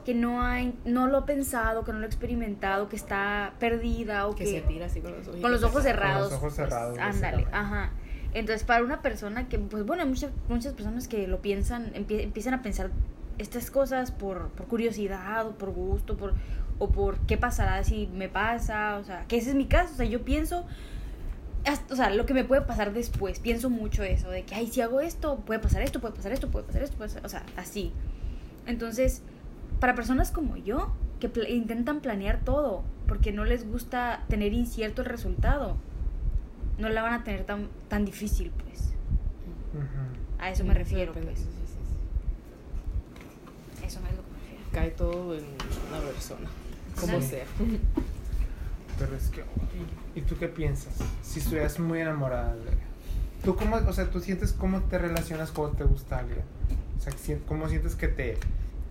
[0.05, 4.29] que no ha, no lo ha pensado, que no lo ha experimentado, que está perdida
[4.29, 5.41] o que que, se tira así con los ojos.
[5.41, 6.29] con los ojos cerrados.
[6.33, 7.57] ojos pues, cerrados, ándale, básicamente.
[7.57, 7.91] ajá.
[8.33, 12.21] Entonces, para una persona que, pues bueno, hay muchas, muchas personas que lo piensan, empie-
[12.23, 12.91] empiezan a pensar
[13.39, 16.35] estas cosas por, por curiosidad o por gusto, por,
[16.79, 19.97] o por qué pasará si me pasa, o sea, que ese es mi caso, o
[19.97, 20.67] sea, yo pienso,
[21.67, 24.67] hasta- o sea, lo que me puede pasar después, pienso mucho eso, de que, ay,
[24.69, 27.29] si hago esto, puede pasar esto, puede pasar esto, puede pasar esto, puede pasar, o
[27.29, 27.93] sea, así.
[28.67, 29.23] Entonces,
[29.81, 35.09] para personas como yo, que intentan planear todo, porque no les gusta tener incierto el
[35.09, 35.77] resultado,
[36.79, 38.93] no la van a tener tan, tan difícil, pues.
[40.39, 41.45] A eso me Sí, refiero, depende, pues.
[41.45, 41.73] sí, sí,
[43.81, 43.87] sí.
[43.87, 44.65] Eso es lo que me refiero.
[44.73, 45.45] Cae todo en
[45.93, 46.49] la persona,
[47.01, 47.45] como sea.
[48.99, 49.43] Pero es que.
[50.17, 50.95] ¿Y tú qué piensas?
[51.23, 52.79] Si estuvieras muy enamorada de ella.
[53.45, 56.41] ¿Tú cómo, o sea, tú sientes cómo te relacionas cuando te gusta alguien?
[56.99, 57.13] O sea,
[57.47, 58.39] ¿cómo sientes que te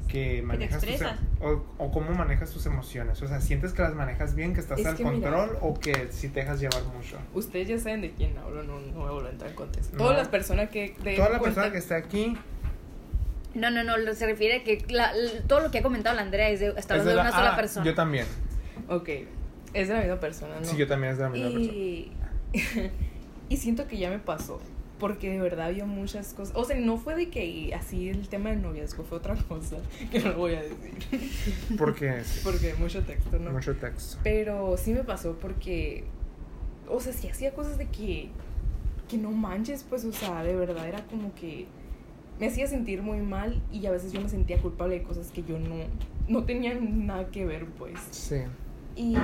[0.07, 1.19] que manejas tus, expresas.
[1.41, 3.19] o, o cómo manejas tus emociones?
[3.23, 5.73] O sea, ¿sientes que las manejas bien, que estás Es al que mira- control o
[5.79, 7.17] que si te dejas llevar mucho?
[7.33, 9.93] Ustedes ya saben de quién hablo, no, no voy a volver a entrar en contexto.
[9.97, 10.03] No.
[10.03, 10.95] Todas las personas que...
[11.03, 12.37] de Toda la cuenta- persona que está aquí
[13.55, 15.11] No, no, no, lo- se refiere a que la-
[15.47, 17.31] todo lo que ha comentado la Andrea es de, está es hablando de, la- una
[17.31, 17.85] sola ah, persona.
[17.85, 18.27] Yo también.
[18.87, 19.09] Ok,
[19.75, 20.65] es de la misma persona, ¿no?
[20.65, 21.73] Sí, yo también es de la misma persona.
[21.73, 22.11] y...
[23.49, 24.59] y siento que ya me pasó.
[24.99, 26.55] Porque de verdad había muchas cosas.
[26.55, 29.77] O sea, no fue de que así el tema del noviazgo fue otra cosa.
[30.11, 31.27] Que no lo voy a decir.
[31.77, 33.51] Porque Porque mucho texto, ¿no?
[33.51, 34.17] mucho texto.
[34.23, 36.05] Pero sí me pasó porque.
[36.87, 38.29] O sea, sí hacía cosas de que.
[39.09, 41.67] Que no manches, pues, o sea, de verdad era como que.
[42.39, 45.43] Me hacía sentir muy mal y a veces yo me sentía culpable de cosas que
[45.43, 45.75] yo no.
[46.29, 47.99] No tenían nada que ver, pues.
[48.11, 48.37] Sí.
[48.95, 49.15] Y.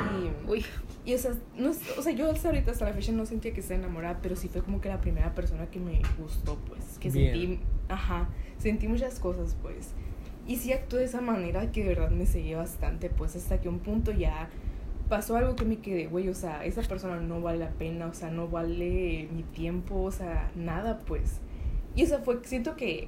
[0.48, 0.66] Uy,
[1.06, 3.62] Y o sea, no, o sea, yo hasta ahorita, hasta la fecha, no sentía que
[3.62, 6.98] estaba enamorada, pero sí fue como que la primera persona que me gustó, pues.
[7.00, 7.34] Que Bien.
[7.34, 7.60] sentí,
[7.90, 9.92] ajá, sentí muchas cosas, pues.
[10.48, 13.70] Y sí actué de esa manera que de verdad me seguía bastante, pues, hasta que
[13.70, 14.50] un punto ya
[15.10, 18.14] pasó algo que me quedé, güey, o sea, esa persona no vale la pena, o
[18.14, 21.40] sea, no vale mi tiempo, o sea, nada, pues.
[21.96, 23.08] Y o sea, fue, siento que,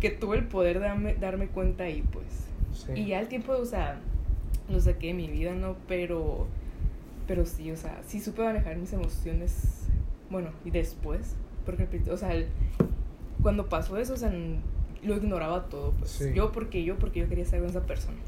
[0.00, 2.26] que tuve el poder de darme, darme cuenta ahí, pues.
[2.72, 2.92] sí.
[3.00, 4.00] Y ya el tiempo, o sea,
[4.70, 5.76] lo saqué de mi vida, ¿no?
[5.88, 6.46] Pero,
[7.26, 9.86] pero sí, o sea, sí supe manejar mis emociones,
[10.30, 11.34] bueno, y después,
[11.66, 12.46] porque, o sea, el-
[13.42, 14.32] cuando pasó eso, o sea,
[15.02, 16.10] lo ignoraba todo, pues.
[16.10, 16.32] Sí.
[16.34, 18.18] Yo porque yo, porque yo quería estar con esa persona.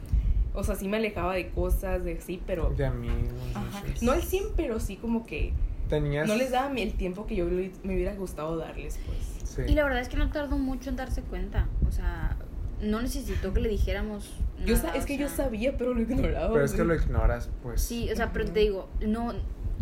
[0.54, 2.70] O sea, sí me alejaba de cosas, de sí, pero...
[2.76, 3.16] De amigos.
[3.54, 3.82] Ajá.
[3.94, 4.04] sí.
[4.04, 5.52] No al 100, pero sí como que
[5.88, 6.26] Tenías.
[6.28, 9.18] no les daba el tiempo que yo me hubiera gustado darles, pues.
[9.48, 9.62] Sí.
[9.70, 11.68] Y la verdad es que no tardó mucho en darse cuenta.
[11.86, 12.36] O sea,
[12.82, 14.30] no necesitó que le dijéramos.
[14.66, 16.52] Yo nada, es que yo sabía, pero lo ignoraba.
[16.52, 17.80] Pero es que lo ignoras, pues.
[17.82, 19.32] Sí, o sea, pero te digo, no.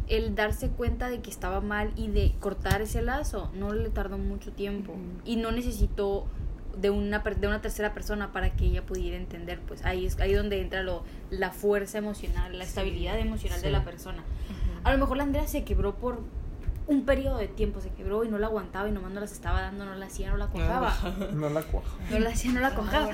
[0.09, 4.19] El darse cuenta de que estaba mal y de cortar ese lazo no le tardó
[4.19, 4.95] mucho tiempo.
[5.25, 6.27] Y no necesitó
[6.81, 9.61] de una, per- de una tercera persona para que ella pudiera entender.
[9.61, 12.71] Pues ahí es ahí donde entra lo, la fuerza emocional, la Sí.
[12.71, 14.25] estabilidad emocional de la persona.
[14.83, 16.21] A lo mejor la Andrea se quebró por
[16.91, 19.61] un periodo de tiempo, se quebró y no la aguantaba y nomás no las estaba
[19.61, 20.93] dando, no la hacía, no la cojaba.
[21.33, 21.87] No la cuajo.
[22.11, 23.13] No la hacía, no la Ah, cojaba.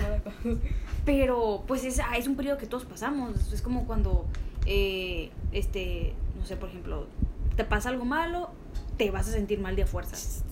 [1.04, 3.52] Pero, pues es, ah, es un periodo que todos pasamos.
[3.52, 4.24] Es como cuando,
[4.64, 7.06] eh, este, no sé, por ejemplo,
[7.54, 8.48] te pasa algo malo,
[8.96, 10.42] te vas a sentir mal de a fuerzas.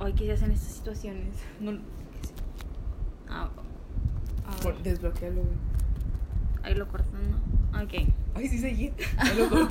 [0.00, 1.36] Ay, ¿qué se hacen estas situaciones?
[1.60, 1.72] No,
[3.28, 3.50] ah,
[4.46, 5.42] ah, Desbloquealo.
[6.62, 7.61] Ahí lo cortan, ¿no?
[7.74, 8.08] Ok.
[8.34, 8.92] Ay, sí, seguí.
[9.36, 9.68] Lo.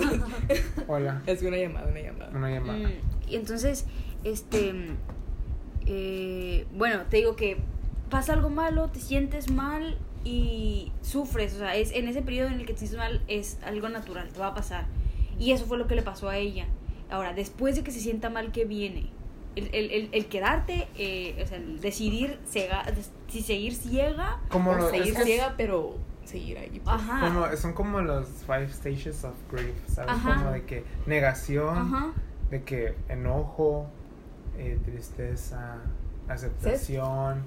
[0.87, 1.21] Hola.
[1.25, 2.31] Es una llamada, una llamada.
[2.35, 2.77] Una llamada.
[2.79, 2.91] Mm,
[3.29, 3.85] y entonces,
[4.23, 4.73] este.
[5.85, 7.57] eh, bueno, te digo que
[8.09, 11.55] pasa algo malo, te sientes mal y sufres.
[11.55, 14.29] O sea, es, en ese periodo en el que te sientes mal es algo natural,
[14.29, 14.85] te va a pasar.
[15.39, 16.67] Y eso fue lo que le pasó a ella.
[17.09, 19.07] Ahora, después de que se sienta mal, ¿qué viene?
[19.55, 22.85] El, el, el, el quedarte, eh, o sea, el decidir cega-
[23.27, 24.39] si seguir ciega.
[24.49, 25.97] Como O lo- seguir es que- ciega, pero
[26.31, 26.81] seguir ahí.
[26.83, 26.95] pues.
[26.95, 27.27] Ajá.
[27.27, 30.11] como- son como los five stages of grief, ¿sabes?
[30.11, 30.35] Ajá.
[30.37, 32.13] Como de que negación, Ajá.
[32.49, 33.87] de que enojo,
[34.57, 35.77] eh, tristeza,
[36.27, 37.43] aceptación.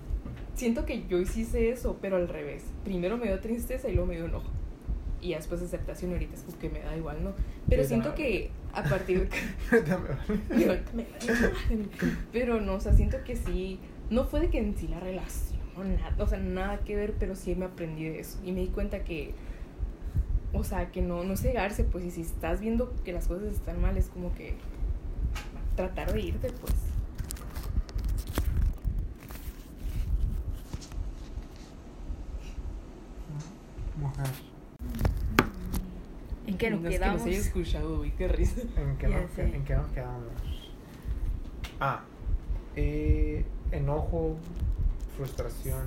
[0.54, 2.64] Siento que yo hice eso, pero al revés.
[2.84, 4.46] Primero me dio tristeza y luego me dio enojo.
[5.20, 7.32] Y después aceptación y ahorita es como que me da igual, ¿no?
[7.68, 9.82] Pero Sí, siento que a partir de...
[12.32, 13.80] Pero no, o sea, siento que sí...
[14.10, 17.34] No fue de que en sí la relación, nada, o sea, nada que ver, pero
[17.34, 18.38] sí me aprendí de eso.
[18.44, 19.34] Y me di cuenta que...
[20.52, 23.80] O sea, que no, no cegarse, pues, y si estás viendo que las cosas están
[23.80, 24.54] mal, es como que
[25.74, 26.74] tratar de irte, pues.
[33.96, 34.26] Mujer.
[36.46, 37.20] ¿En qué nos No es que quedamos?
[37.20, 38.60] nos haya escuchado, uy, qué risa.
[38.76, 39.42] ¿En qué, Ya nos, sé.
[39.42, 40.22] ¿En qué nos quedamos?
[41.80, 42.02] Ah,
[42.76, 44.36] eh, enojo,
[45.16, 45.82] frustración.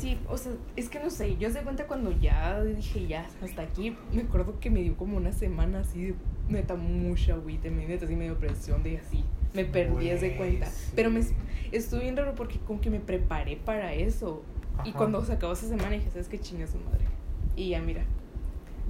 [0.00, 3.62] Sí, o sea, es que no sé, yo se cuenta cuando ya dije ya, hasta
[3.62, 6.14] aquí, me acuerdo que me dio como una semana así de
[6.48, 10.92] neta mucha agüita, me neta así medio presión de así, me perdí de cuenta, sí.
[10.96, 11.22] pero me
[11.70, 14.42] estuvo bien raro porque como que me preparé para eso
[14.84, 17.04] y cuando se acabó esa semana dije, ¿sabes qué chinga su madre?
[17.54, 18.02] Y ya mira,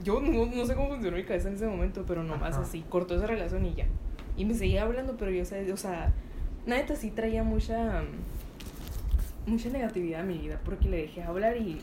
[0.03, 2.62] yo no, no sé cómo funcionó mi cabeza en ese momento, pero nomás Ajá.
[2.62, 3.87] así, cortó esa relación y ya.
[4.39, 6.12] Y me seguía hablando, pero yo, o sea, o sea
[6.67, 8.03] neta sí traía mucha
[9.47, 11.82] mucha negatividad a mi vida porque le dejé hablar y,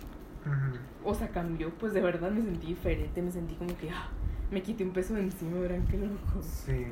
[1.04, 4.08] o sea, cambió, pues de verdad me sentí diferente, me sentí como que, ah,
[4.52, 6.42] me quité un peso de encima, verán qué loco.
[6.42, 6.88] Sí,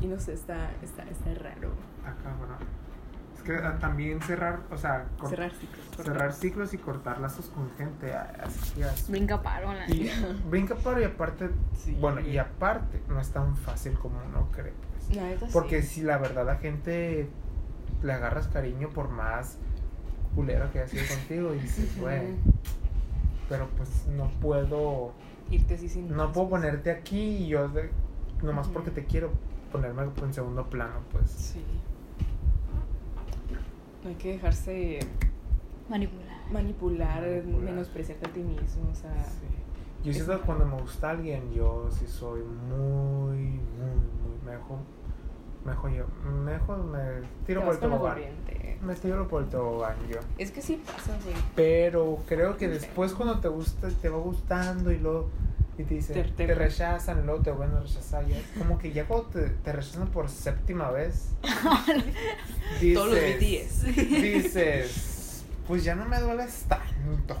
[0.00, 1.72] Y no sé, está, está, está raro.
[2.04, 2.56] acá, bueno.
[3.36, 5.86] Es que ah, también cerrar, o sea, Cerrar ciclos.
[5.88, 6.04] cortar.
[6.06, 8.12] cerrar ciclos y cortar lazos con gente.
[8.14, 9.12] ah, Así, así.
[9.12, 10.10] Brinca paro, la Y
[10.48, 11.94] brinca paro y aparte, Sí.
[12.00, 15.04] bueno, y aparte, no es tan fácil como uno cree, pues.
[15.40, 15.46] Sí.
[15.52, 17.28] Porque si la verdad la gente
[18.02, 19.58] le agarras cariño por más
[20.34, 22.36] culero que haya sido contigo y dices, güey, Ujú.
[23.48, 25.12] pero pues no puedo,
[25.50, 27.90] Irte así sin no puedo ponerte aquí y yo de,
[28.42, 29.30] nomás porque te quiero
[29.72, 31.30] ponerme en segundo plano, pues.
[31.30, 31.62] Sí.
[34.02, 35.00] No hay que dejarse
[35.88, 36.26] Manipular.
[36.52, 37.60] manipular, Manipular.
[37.62, 39.24] menospreciarte a ti mismo, o sea...
[39.24, 39.46] Sí.
[40.04, 44.78] Yo siento que cuando me gusta alguien, yo sí soy muy, muy, muy, mejor,
[45.64, 46.04] mejor yo,
[46.44, 48.18] mejor me tiro por el tobogán.
[48.82, 50.18] Me tiro por el tobogán yo.
[50.38, 51.34] Es que sí pasa, güey.
[51.56, 55.30] Pero creo que después cuando te gusta, te va gustando y luego
[55.78, 58.24] y te dicen, Te- te, te- rechazan, y luego te vuelven a rechazar.
[58.26, 61.30] Ya, como que ya cuando te, te rechazan por séptima vez,
[62.80, 63.84] dices, Todos los BTS.
[64.22, 67.36] dices, pues ya no me dueles tanto.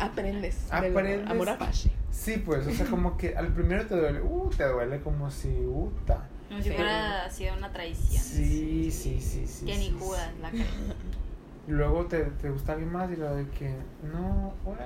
[0.00, 0.68] Aprendes.
[0.70, 1.30] del Aprendes.
[1.30, 1.90] Amor apache.
[2.10, 5.48] Sí, pues, o sea, como que al primero te duele, uh, te duele como si,
[5.66, 6.28] uta.
[6.52, 6.74] Como si Sí.
[6.76, 8.22] fuera sido una traición.
[8.22, 9.64] Sí, sí, sí, sí.
[9.64, 9.96] Que sí, ni sí.
[9.98, 10.64] Judas la cara.
[11.68, 13.70] Y luego te, te gusta alguien más y lo de que,
[14.12, 14.80] no, bueno,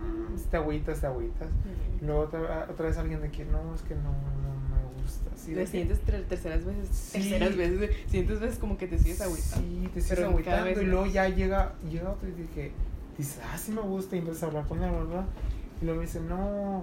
[0.00, 1.48] mm, te agüitas, te agüitas.
[2.00, 5.30] Y luego otra, otra vez alguien de que, no, es que no, no me gusta.
[5.36, 7.12] Sí, de Te que- sientes ter- terceras veces, Sí.
[7.18, 9.56] terceras veces, de- sientes veces como que te sigues agüitando.
[9.68, 12.72] Sí, te sigues agüitando y luego ya llega, llega otro y dice que,
[13.18, 15.26] dices, ah, sí me gusta y empiezas a hablar con él, ¿verdad?
[15.82, 16.82] Y luego dice, no,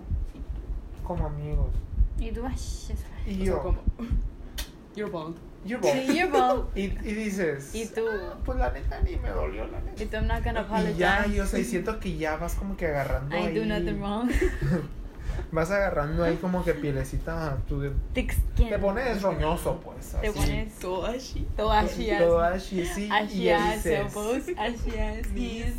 [1.03, 1.71] como amigos.
[2.19, 2.93] Y tú, ay, eso.
[3.25, 3.77] Y O sea, yo, como,
[4.95, 5.35] you're bald.
[5.65, 5.83] you're.
[5.83, 6.65] Sí, you're bold.
[6.75, 8.01] Y, y dices, Y tú.
[8.09, 10.03] "Ah, pues la neta ni me dolió, la neta.
[10.03, 10.93] Y tú, I'm not gonna apologize.
[10.93, 13.53] Y ya, y, o sea, y siento que ya vas como que agarrando I ahí.
[13.59, 14.29] do nothing wrong.
[15.51, 17.57] Vas agarrando ahí como que pielecita.
[17.69, 18.69] Skin.
[18.69, 20.15] te pones roñoso, pues.
[20.19, 20.39] Te así.
[20.39, 21.47] pones Todo así.
[21.55, 22.09] todo así.
[22.17, 23.09] Todo así, sí.
[23.11, 25.73] Así ya así as knees.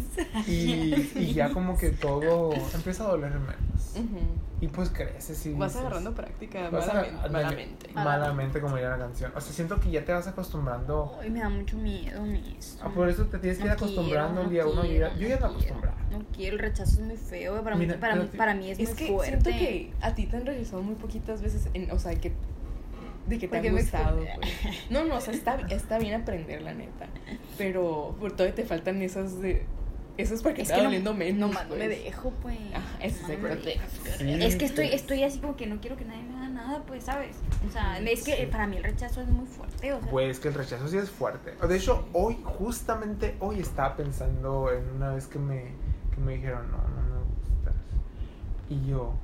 [0.46, 3.94] y, y ya como que todo empieza a doler menos.
[3.96, 4.20] Ujú.
[4.60, 7.10] Y pues creces y Vas dices- agarrando práctica a- malamente.
[7.16, 7.90] ándale, malamente.
[7.94, 9.32] Malamente, como diría la canción.
[9.36, 11.16] O sea, siento que ya te vas acostumbrando.
[11.20, 12.24] Ay, me da mucho miedo
[12.58, 12.78] eso.
[12.82, 14.84] Ah, por eso te tienes que ir No acostumbrando quiero, el día no uno.
[14.84, 15.96] Yo ya, quiero, yo ya no me acostumbrado.
[16.10, 17.62] No quiero, el rechazo es muy feo.
[17.62, 19.28] Para, Mira, mí, para, mí, para mí es, Es muy que fuerte.
[19.42, 22.32] siento que a ti te han rechazado muy poquitas veces, en, o sea, que
[23.28, 24.24] de que te me gustado.
[24.40, 24.50] pues.
[24.90, 27.06] No, no, o sea, está, está bien aprender, la neta.
[27.58, 29.66] Pero por todavía te faltan esas de.
[30.18, 31.48] Esas para que Es te que no, doliendo menos.
[31.48, 32.04] nomás no me pues.
[32.04, 32.58] dejo, pues.
[33.00, 33.80] Eso no dejo.
[34.18, 36.82] Sí, Es que estoy, estoy así como que no quiero que nadie me haga nada,
[36.86, 37.36] pues, ¿sabes?
[37.66, 38.46] O sea, es que Sí.
[38.46, 40.10] para mí el rechazo es muy fuerte, o sea.
[40.10, 41.52] Pues que el rechazo sí es fuerte.
[41.66, 45.72] De hecho, hoy, justamente hoy estaba pensando en una vez que me,
[46.12, 47.18] que me dijeron, no, no me
[47.54, 47.74] gustas.
[48.68, 49.14] Y yo,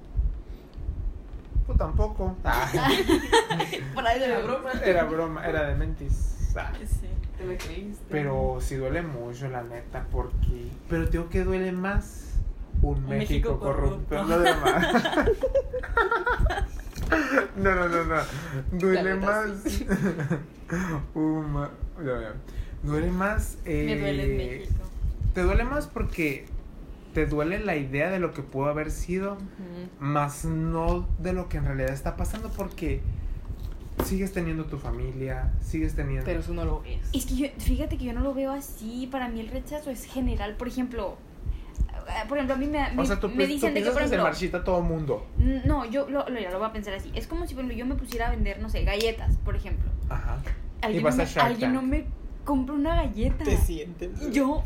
[1.66, 2.36] pues tampoco.
[2.44, 2.70] Ah,
[3.94, 4.70] Por ahí de Era la broma.
[4.84, 6.52] era broma, era de mentis.
[6.56, 7.08] Ah, Sí.
[7.38, 8.04] Te me creíste.
[8.10, 10.68] Pero sí duele mucho, la neta, porque...
[10.88, 12.34] Pero digo que duele más
[12.82, 14.16] un Un México, México corrupto.
[14.16, 14.24] corrupto.
[14.28, 14.94] No duele más.
[17.56, 18.22] no, no, no, no.
[18.72, 19.48] Duele más...
[22.04, 22.34] ya.
[22.82, 23.58] Duele más...
[23.64, 24.84] Me duele eh, México.
[25.34, 26.46] Te duele más porque
[27.14, 29.88] te duele la idea de lo que pudo haber sido, Ujú.
[30.00, 33.00] más no de lo que en realidad está pasando porque
[34.04, 36.24] sigues teniendo tu familia, sigues teniendo...
[36.24, 37.00] Pero eso no lo ves.
[37.12, 39.08] Es que yo, fíjate que yo no lo veo así.
[39.10, 40.54] Para mí el rechazo es general.
[40.56, 41.16] Por ejemplo,
[42.08, 43.84] eh, por ejemplo, a mí me, o me, sea, tú, me tú dicen de que,
[43.84, 45.26] piensas por que se marchita todo mundo.
[45.64, 47.10] no, yo lo, lo, ya lo voy a pensar así.
[47.14, 49.90] Es como si, por ejemplo, yo me pusiera a vender, no sé, galletas, por ejemplo.
[50.08, 50.42] Ajá.
[50.82, 52.06] Alguien, vas no a me, alguien no me
[52.44, 53.44] compra una galleta.
[53.56, 54.10] sientes.
[54.20, 54.62] Y yo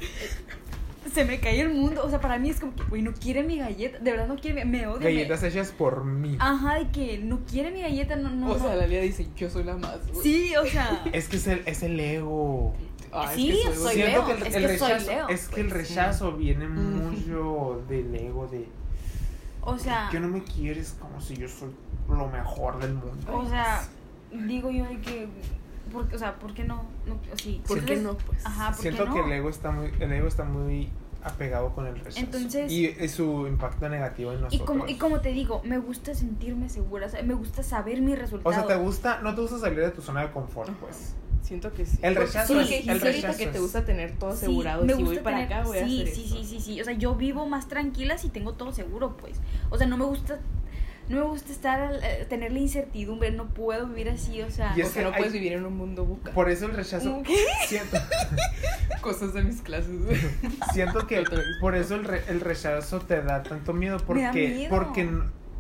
[1.11, 2.03] se me cae el mundo.
[2.05, 3.99] O sea, para mí es como que, güey, no quiere mi galleta.
[3.99, 4.99] De verdad no quiere, mi- me odia.
[5.09, 6.37] me- Galletas hechas por mí.
[6.41, 8.51] Ajá, de que no quiere mi galleta, no, no.
[8.53, 9.99] O sea, la Lía dice, yo soy la más.
[10.23, 11.03] Sí, o sea.
[11.13, 12.75] Es que es el, es el ego.
[13.13, 15.29] Ah, es Sí, que soy Siento Leo, que el, es el que soy rechazo, Leo,
[15.29, 15.89] es que el pues.
[15.89, 18.67] rechazo viene mucho del ego de
[19.63, 20.09] O sea.
[20.11, 21.71] que no me quieres como si yo soy
[22.09, 23.33] lo mejor del mundo.
[23.39, 23.83] O sea,
[24.31, 25.27] digo yo de que.
[25.93, 26.85] Porque, o sea, ¿por qué no?
[27.07, 28.45] no sí, ¿Por qué no, pues?
[28.45, 29.15] Ajá, ¿por Siento qué no?
[29.15, 30.91] que el ego está muy el ego está muy
[31.23, 32.21] apegado con el rechazo.
[32.21, 34.67] Entonces- y, y su impacto negativo en Y nosotros.
[34.67, 38.15] como, y como te digo, me gusta sentirme segura, o sea, me gusta saber mi
[38.15, 38.51] resultado.
[38.51, 41.15] o sea, te gusta no te gusta salir de tu zona de confort, pues.
[41.43, 41.99] Siento que sí.
[42.03, 44.85] El rechazo sí, es- que el rechazo que te gusta tener todo Sí, asegurado.
[44.85, 46.37] me y si voy gusta para tener- acá voy a sí, hacer sí, esto.
[46.37, 46.81] sí, sí, sí.
[46.81, 49.41] O sea, yo vivo más tranquila si tengo todo seguro, pues.
[49.71, 50.39] O sea, no me gusta.
[51.09, 54.75] No me gusta estar, eh, tener la incertidumbre, no puedo vivir así, o sea.
[54.77, 56.33] Y es Porque que no hay- puedes vivir en un mundo buca.
[56.33, 57.35] Por eso el rechazo ¿Qué?
[57.67, 57.97] siento
[59.01, 59.91] Cosas de mis clases,
[60.73, 61.23] siento que
[61.61, 64.71] por eso el, re- el rechazo te da tanto miedo porque Me da miedo.
[64.71, 65.09] porque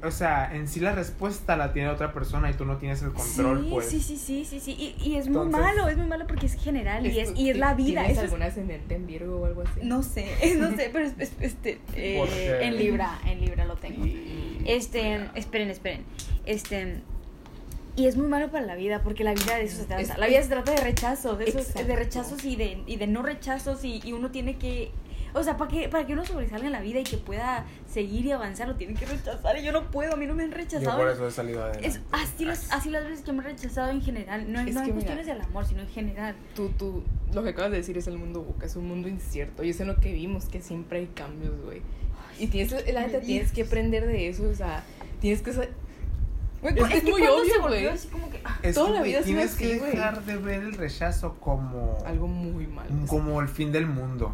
[0.02, 3.12] o sea, en sí la respuesta la tiene otra persona y tú no tienes el
[3.12, 3.88] control, sí, pues.
[3.88, 4.72] sí, sí, sí, sí, sí.
[4.72, 7.56] Y, y es muy malo, es muy malo porque es general y es, y es
[7.56, 8.02] la vida.
[8.04, 9.80] ¿Tienes algún ascendente en Virgo o algo así?
[9.82, 10.26] no sé,
[10.58, 14.04] no sé, pero es, es- este, eh, en Libra, en Libra lo tengo.
[14.06, 16.04] Y- Este, esperen, esperen.
[16.44, 17.00] Este,
[17.98, 20.02] y es muy malo para la vida, porque la vida de eso se trata.
[20.02, 23.06] Es- la vida se trata de rechazo, de esos, de rechazos y de, y de
[23.06, 24.90] no rechazos y, y uno tiene que,
[25.34, 28.24] o sea, para que, para que uno sobresalga en la vida y que pueda seguir
[28.26, 30.50] y avanzar, lo tiene que rechazar y yo no puedo, a mí no me han
[30.50, 30.96] Yo rechazado.
[30.96, 31.86] por eso he salido adelante.
[31.88, 34.80] Es así, las, así las veces que me han rechazado en general, no, Es no
[34.80, 36.34] en que mira- cuestiones del amor, sino en general.
[36.54, 37.02] Tú, tú,
[37.34, 39.62] lo que acabas de decir es el mundo buca, es un mundo incierto.
[39.64, 41.82] Y es en lo que vimos, que siempre hay cambios, güey.
[42.38, 44.84] Y tienes, la me tienes que aprender de eso, o sea,
[45.20, 45.52] tienes que
[46.60, 47.86] Güey, Es es que muy obvio, güey.
[47.86, 50.74] así como que, ah, Es toda la vida tienes que así, dejar de ver el
[50.74, 52.90] rechazo como algo muy malo.
[53.06, 54.32] como el fin del mundo.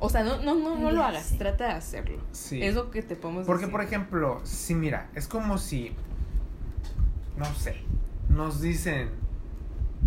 [0.00, 2.18] O sea, no, no, no, no lo hagas, trata de hacerlo.
[2.32, 2.60] Sí.
[2.62, 3.72] Es lo que te podemos Porque, decir.
[3.72, 5.92] por ejemplo, si mira, es como si,
[7.36, 7.76] no sé,
[8.28, 9.10] nos dicen,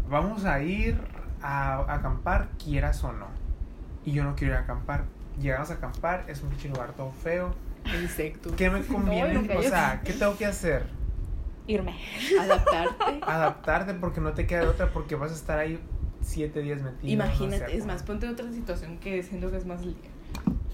[0.09, 0.99] vamos a ir
[1.41, 3.27] a, a acampar, quieras o no.
[4.03, 5.05] Y yo no quiero ir a acampar.
[5.39, 7.55] Llegamos a acampar, es un pinche lugar todo feo.
[8.01, 8.53] Insecto.
[8.55, 9.41] ¿Qué me conviene?
[9.41, 10.85] No, o sea, ¿qué tengo que hacer?
[11.67, 11.95] Irme.
[12.39, 13.19] Adaptarte.
[13.21, 15.79] Adaptarte porque no te queda de otra, porque vas a estar ahí
[16.21, 16.97] siete días metido.
[16.97, 19.81] no sé Imagínate, es más, ponte en otra situación que siento que es más.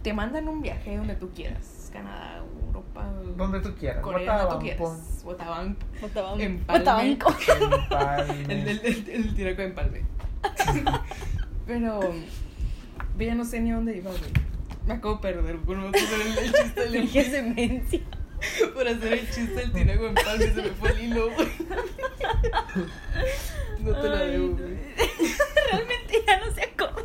[0.02, 1.90] Te mandan un viaje donde tú quieras.
[1.94, 3.06] Canadá, Europa,
[3.38, 4.02] Donde tú quieras.
[4.02, 5.22] Corea, donde tú quieras.
[5.24, 5.80] Botabanco.
[6.02, 6.40] Botabanco.
[6.40, 7.18] Empalme.
[8.44, 10.02] El, el, el, el tiraco de empalme.
[11.68, 12.00] Pero.
[13.18, 14.22] Yo ya no sé ni a dónde iba, güey.
[14.88, 18.00] Me acabo de perder por no hacer el, el chiste del Dije demencia.
[18.74, 21.50] Por hacer el chiste del tinaco de empalme se me fue el hilo, güey.
[23.80, 24.78] No te la debo, güey.
[25.72, 27.02] Realmente ya no sé cómo.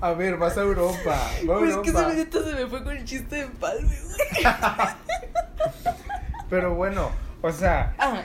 [0.00, 1.14] A ver, vas a Europa.
[1.14, 2.08] A Pues es que ese Europa.
[2.14, 4.54] minuto se me fue con el chiste de empalme, güey.
[6.50, 7.10] Pero bueno,
[7.42, 7.94] o sea.
[7.98, 8.22] Ah,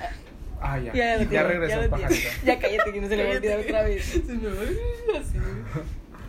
[0.65, 0.93] Ah, ya.
[0.93, 2.29] Ya, Ya, lo tiene, regresó ya el pajarito.
[2.45, 4.05] Ya cállate que no se le va a olvidar otra vez.
[4.05, 4.61] Se me va
[5.19, 5.83] así, güey.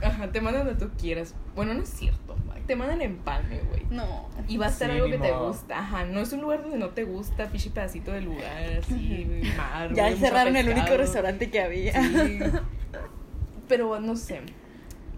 [0.05, 1.35] Ajá, te mandan donde tú quieras.
[1.57, 2.63] Bueno, no es cierto, Mike.
[2.67, 3.83] Te mandan empalme, güey.
[3.91, 4.29] No.
[4.49, 5.79] Y va a ser Sí, algo que te gusta.
[5.79, 9.93] Ajá, no es un lugar donde no te gusta, pichi pedacito de lugar, así, mar.
[9.95, 11.93] Ya mucho cerraron el único restaurante que había.
[12.03, 12.39] Sí.
[13.69, 14.41] Pero no sé.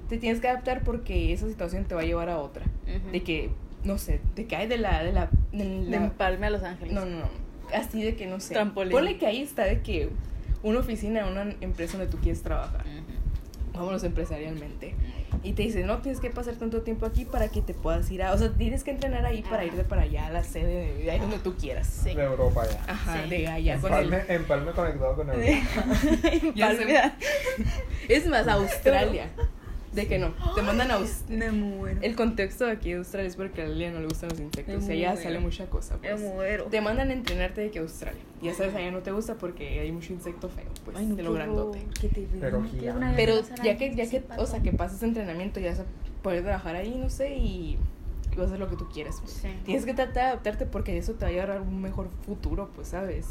[0.09, 2.65] Te tienes que adaptar porque esa situación te va a llevar a otra.
[3.11, 3.51] De que,
[3.85, 5.03] no sé, te caes de la.
[5.03, 6.93] De la, de De la- empalme a Los Ángeles.
[6.95, 7.47] no, no, no.
[7.75, 8.55] Así de que no sé.
[8.55, 8.93] Trampolín.
[8.93, 10.11] Ponle que ahí está de que
[10.63, 12.85] una oficina, una empresa donde tú quieres trabajar.
[13.77, 14.95] Vámonos empresarialmente.
[15.43, 18.23] Y te dicen, no, tienes que pasar tanto tiempo aquí para que te puedas ir
[18.23, 18.33] a...
[18.33, 19.65] O sea, tienes que entrenar ahí para Ajá.
[19.67, 21.87] irte para allá, a la sede, de ahí donde tú quieras.
[21.87, 22.15] Sí.
[22.15, 22.93] De Europa ya.
[22.93, 23.31] Ajá, Sí.
[23.31, 24.05] de allá con el...
[24.05, 25.45] Empalme, empalme conectado con Europa.
[26.55, 27.13] Ya Empalme.
[28.09, 29.29] Es más, Australia.
[29.97, 31.99] De que no, te mandan a Aus- Me muero.
[32.03, 34.85] El contexto de aquí de Australia es porque a Lilia no le gustan los insectos.
[34.85, 35.23] Me allá muero.
[35.23, 35.97] sale mucha cosa.
[36.03, 36.21] Me Pues.
[36.21, 36.65] muero.
[36.65, 38.21] Te mandan a entrenarte de que Australia.
[38.43, 41.23] Ya sabes, allá no te gusta porque hay mucho insecto feo, pues, Ay, no, de
[41.23, 41.87] qué lo grandote.
[42.01, 43.13] que te Pero gigante.
[43.17, 45.85] Pero ya que, ya que, o sea, que pasas entrenamiento, ya vas a
[46.23, 47.79] poder trabajar ahí, no sé, y,
[48.31, 49.17] y vas a hacer lo que tú quieras.
[49.23, 49.33] Pues.
[49.33, 49.49] Sí.
[49.65, 52.71] Tienes que tratar de adaptarte porque eso te va a llevar a un mejor futuro,
[52.75, 53.29] pues, ¿sabes?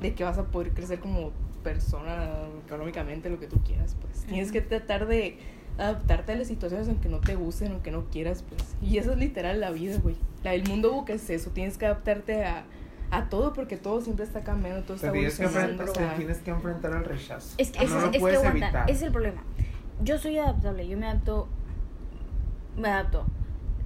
[0.00, 1.32] De que vas a poder crecer como
[1.64, 2.30] persona
[2.64, 4.22] económicamente, lo que tú quieras, pues.
[4.26, 5.36] Tienes que tratar de
[5.78, 8.62] adaptarte a las situaciones aunque no te gusten, aunque no quieras, pues.
[8.82, 10.16] Y eso es literal la vida, güey.
[10.42, 12.64] La, el mundo buca es eso, tienes que adaptarte a,
[13.10, 15.82] a todo porque todo siempre está cambiando, todo está tienes, que evolucionando.
[15.82, 17.54] enfrentar, o sea, tienes que enfrentar al rechazo.
[17.58, 18.82] Es que, no ese, lo es que aguanta, evitar.
[18.90, 19.42] ese es el problema.
[20.02, 21.48] Yo soy adaptable, yo me adapto.
[22.76, 23.24] Me adapto.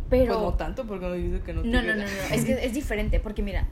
[0.09, 0.35] Pero.
[0.35, 2.53] Pues no tanto porque no dices que no te No, no, no, no, es que
[2.67, 3.67] es diferente, porque mira,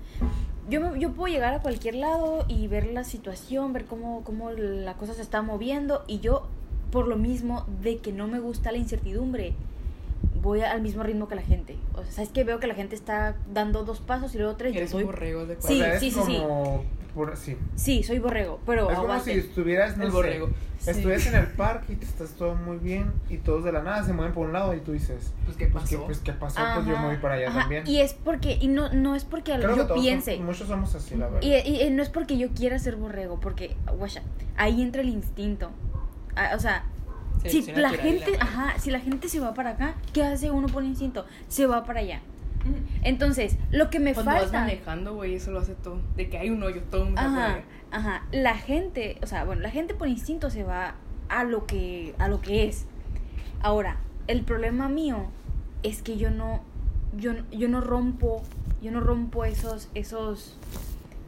[0.69, 4.51] yo, me- yo puedo llegar a cualquier lado y ver la situación, ver cómo, cómo
[4.53, 6.47] la cosa se está moviendo y yo,
[6.91, 9.55] por lo mismo de que no me gusta la incertidumbre,
[10.43, 11.77] voy al mismo ritmo que la gente.
[11.95, 14.73] O sea, ¿sabes que Veo que la gente está dando dos pasos y luego tres.
[14.73, 16.37] Yo Eres soy, borrego de O Sí, sea, es sí, sí, sí.
[16.39, 16.85] como...
[17.15, 17.57] por- sí.
[17.75, 20.51] sí, soy borrego, pero Es como si estuvieras, no El sé, borrego.
[20.79, 20.91] Sí.
[20.91, 24.05] estuvieras en el parque y te estás todo muy bien y todos de la nada
[24.05, 26.07] se mueven por un lado y tú dices, Pues, ¿qué pues, ¿qué, pasó?
[26.07, 26.61] pues, ¿qué pasó?
[26.75, 27.85] Pues yo me voy para allá ajá, también.
[27.89, 30.37] Y es porque, y no, no es porque Creo que yo todos piense.
[30.37, 31.43] somos- muchos somos así, la verdad.
[31.43, 34.23] Y, y- y no es porque yo quiera ser borrego, porque, guacha,
[34.57, 35.71] ahí entra el instinto.
[36.39, 36.85] Ah, o sea,
[37.45, 40.69] si la gente, la ajá, si la gente se va para acá, ¿qué hace uno
[40.69, 41.27] por instinto?
[41.49, 42.21] Se va para allá.
[43.03, 44.61] Entonces, lo que me Cuando vas falta.
[44.61, 46.01] manejando, güey, eso lo hace todo.
[46.17, 47.61] De que hay un hoyo, todo el mundo Ajá,
[47.91, 48.23] ajá.
[48.31, 50.95] La gente, o sea, bueno, la gente por instinto se va
[51.29, 52.87] a lo que, a lo que es.
[53.61, 55.27] Ahora, el problema mío
[55.83, 56.63] es que yo no,
[57.17, 58.43] yo, yo no rompo,
[58.83, 60.57] yo no rompo esos, esos,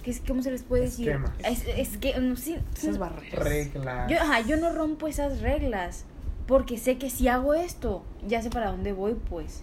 [0.01, 1.09] ¿qué es, ¿cómo se les puede decir?
[1.09, 1.33] Esquemas.
[1.45, 3.39] Es, es que, no, sí, Esas barreras.
[3.39, 4.11] Reglas.
[4.11, 6.05] yo, ajá, yo no rompo esas reglas
[6.47, 9.63] porque sé que si hago esto, ya sé para dónde voy, pues.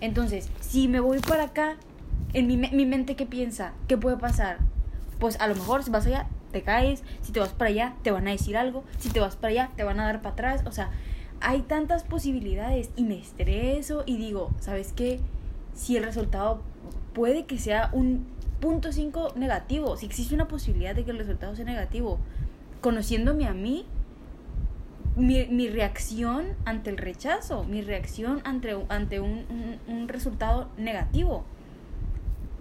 [0.00, 1.76] Entonces, si me voy para acá,
[2.32, 3.72] en mi, mi mente, ¿qué piensa?
[3.86, 4.58] ¿Qué puede pasar?
[5.20, 7.02] Pues a lo mejor si vas allá, te caes.
[7.22, 8.84] Si te vas para allá, te van a decir algo.
[8.98, 10.62] Si te vas para allá, te van a dar para atrás.
[10.66, 10.90] O sea,
[11.40, 15.20] hay tantas posibilidades y me estreso y digo, ¿sabes qué?
[15.74, 16.62] Si el resultado
[17.14, 18.26] puede que sea un
[18.62, 22.18] punto 5 negativo, si existe una posibilidad de que el resultado sea negativo,
[22.80, 23.84] conociéndome a mí,
[25.16, 31.44] mi, mi reacción ante el rechazo, mi reacción ante, ante un, un- un resultado negativo,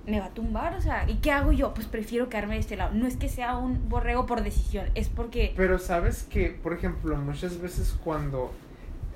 [0.08, 1.74] me va a tumbar, o sea, ¿y qué hago yo?
[1.76, 2.91] Pues prefiero quedarme de este lado.
[2.95, 5.54] No es que sea un borrego por decisión, es porque...
[5.56, 8.52] Pero sabes que, por ejemplo, muchas veces cuando...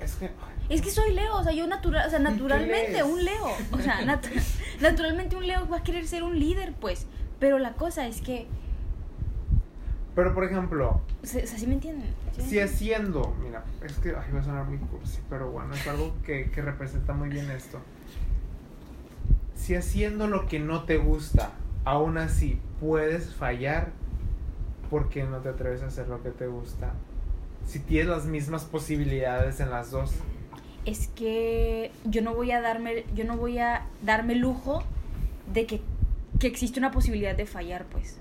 [0.00, 0.30] Es que...
[0.68, 4.00] Es que soy Leo, o sea, yo natural, o sea, naturalmente un Leo, o sea,
[4.04, 4.26] nat-
[4.80, 7.06] naturalmente un Leo va a querer ser un líder, pues,
[7.38, 8.46] pero la cosa es que,
[10.16, 12.08] Pero, por ejemplo, o sea, ¿sí me entienden?
[12.34, 13.34] ¿Sí si haciendo...
[13.42, 16.62] Mira, es que ay, va a sonar muy cursi, pero bueno, es algo que, que
[16.62, 17.78] representa muy bien esto.
[19.54, 21.50] Si haciendo lo que no te gusta,
[21.84, 23.90] aún así puedes fallar,
[24.90, 26.92] ¿por qué no te atreves a hacer lo que te gusta?
[27.66, 30.12] Si tienes las mismas posibilidades en las dos.
[30.86, 34.82] Es que yo no voy a darme yo no voy a darme lujo
[35.52, 35.80] de que,
[36.38, 38.16] que existe una posibilidad de fallar pues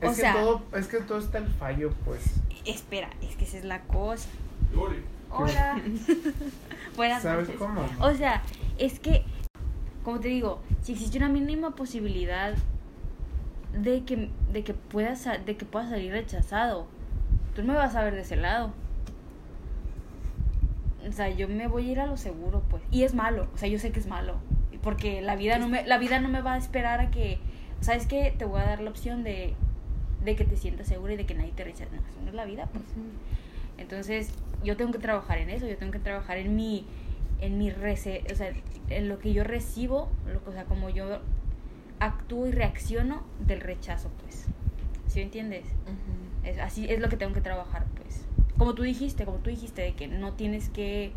[0.00, 2.22] Es, O que sea- todo, es que todo está el fallo, pues.
[2.64, 4.28] espera es que esa es la cosa
[5.30, 5.80] hola
[6.96, 7.58] buenas ¿Sabes noches.
[7.58, 7.84] cómo?
[8.00, 8.42] o sea
[8.78, 9.24] es que
[10.04, 12.54] como te digo si existe una mínima posibilidad
[13.72, 16.86] de que de que puedas de que puedas salir rechazado
[17.54, 18.72] tú me vas a ver de ese lado
[21.08, 22.82] o sea, yo me voy a ir a lo seguro, pues.
[22.90, 24.36] Y es malo, o sea, yo sé que es malo.
[24.82, 27.38] Porque la vida no me, la vida no me va a esperar a que,
[27.80, 28.34] ¿sabes qué?
[28.36, 29.54] Te voy a dar la opción de,
[30.24, 31.94] de que te sientas segura y de que nadie te rechace.
[31.94, 32.84] No, eso no es la vida, pues.
[33.78, 34.32] Entonces,
[34.64, 36.86] yo tengo que trabajar en eso, yo tengo que trabajar en mi,
[37.40, 38.52] en mi rece, o sea,
[38.88, 41.20] en lo que yo recibo, lo, o sea, como yo
[42.00, 44.46] actúo y reacciono del rechazo, pues.
[45.06, 45.64] ¿Sí me entiendes?
[46.44, 48.24] Es, así es lo que tengo que trabajar, pues.
[48.62, 51.10] Como tú dijiste, como tú dijiste, de que no tienes que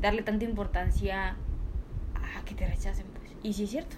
[0.00, 1.36] darle tanta importancia
[2.14, 3.30] a que te rechacen, pues.
[3.42, 3.96] Y sí es cierto.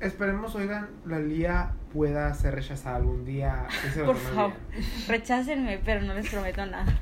[0.00, 3.66] Esperemos, oigan, la Lía pueda ser rechazada algún día.
[4.04, 4.52] Por favor,
[5.08, 7.00] rechácenme, pero no les prometo nada.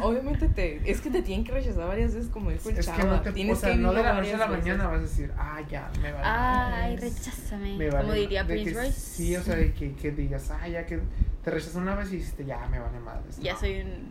[0.00, 2.98] Obviamente te, es que te tienen que rechazar varias veces, como dijo el Es chava.
[2.98, 4.92] que no te Tienes o sea, que no de la noche a la mañana veces.
[4.92, 6.24] vas a decir, ah, ya, me vale.
[6.24, 7.18] Ay, madres".
[7.18, 7.76] recházame.
[7.78, 8.92] Me vale como diría Prince Royce.
[8.92, 11.00] Sí, o sea, de que, que digas, ah, ya que
[11.44, 13.36] te rechazó una vez y dijiste, ya, me vale madres.
[13.38, 13.58] Ya No.
[13.60, 14.08] soy un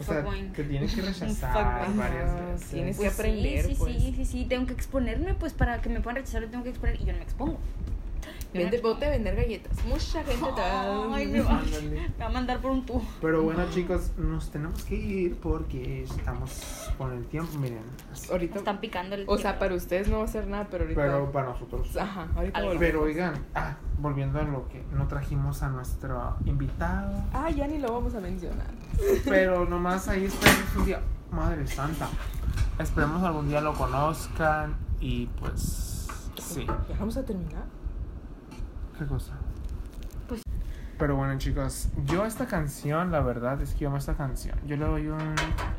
[0.00, 0.48] O sea, fuckboy.
[0.52, 2.70] te tienen que rechazar varias veces.
[2.70, 3.96] tienes que Pues aprender, Sí, sí, pues.
[4.02, 6.70] sí, sí, sí, tengo que exponerme, pues para que me puedan rechazar, yo tengo que
[6.70, 7.58] exponer y yo no me expongo.
[8.52, 9.84] Vende, bote a vender galletas.
[9.84, 11.88] Mucha gente te va Ay, me va, Ándale.
[11.88, 13.02] me va a mandar por un tubo.
[13.20, 17.56] Pero bueno, chicos, nos tenemos que ir porque estamos con el tiempo.
[17.58, 17.82] Miren.
[18.30, 18.58] Ahorita.
[18.58, 19.58] Están picando el O sea, tiempo.
[19.60, 21.00] para ustedes no va a ser nada, pero ahorita.
[21.00, 21.96] pero para nosotros.
[21.96, 22.78] Ajá, ahorita volvemos.
[22.80, 27.22] Pero oigan, ah, volviendo a lo que no trajimos a nuestro invitado.
[27.32, 28.66] Ah, ya ni lo vamos a mencionar.
[29.24, 31.00] Pero nomás ahí esperemos un día.
[31.30, 32.08] Madre santa.
[32.80, 36.08] Esperemos algún día lo conozcan y pues.
[36.38, 36.66] Sí.
[36.66, 37.64] ¿Ya vamos a terminar?
[39.00, 39.32] ¿Qué cosa?
[40.28, 40.42] Pues-
[40.98, 44.58] Pero bueno, chicos, yo esta canción, la verdad es que yo amo esta canción.
[44.66, 45.34] Yo le doy un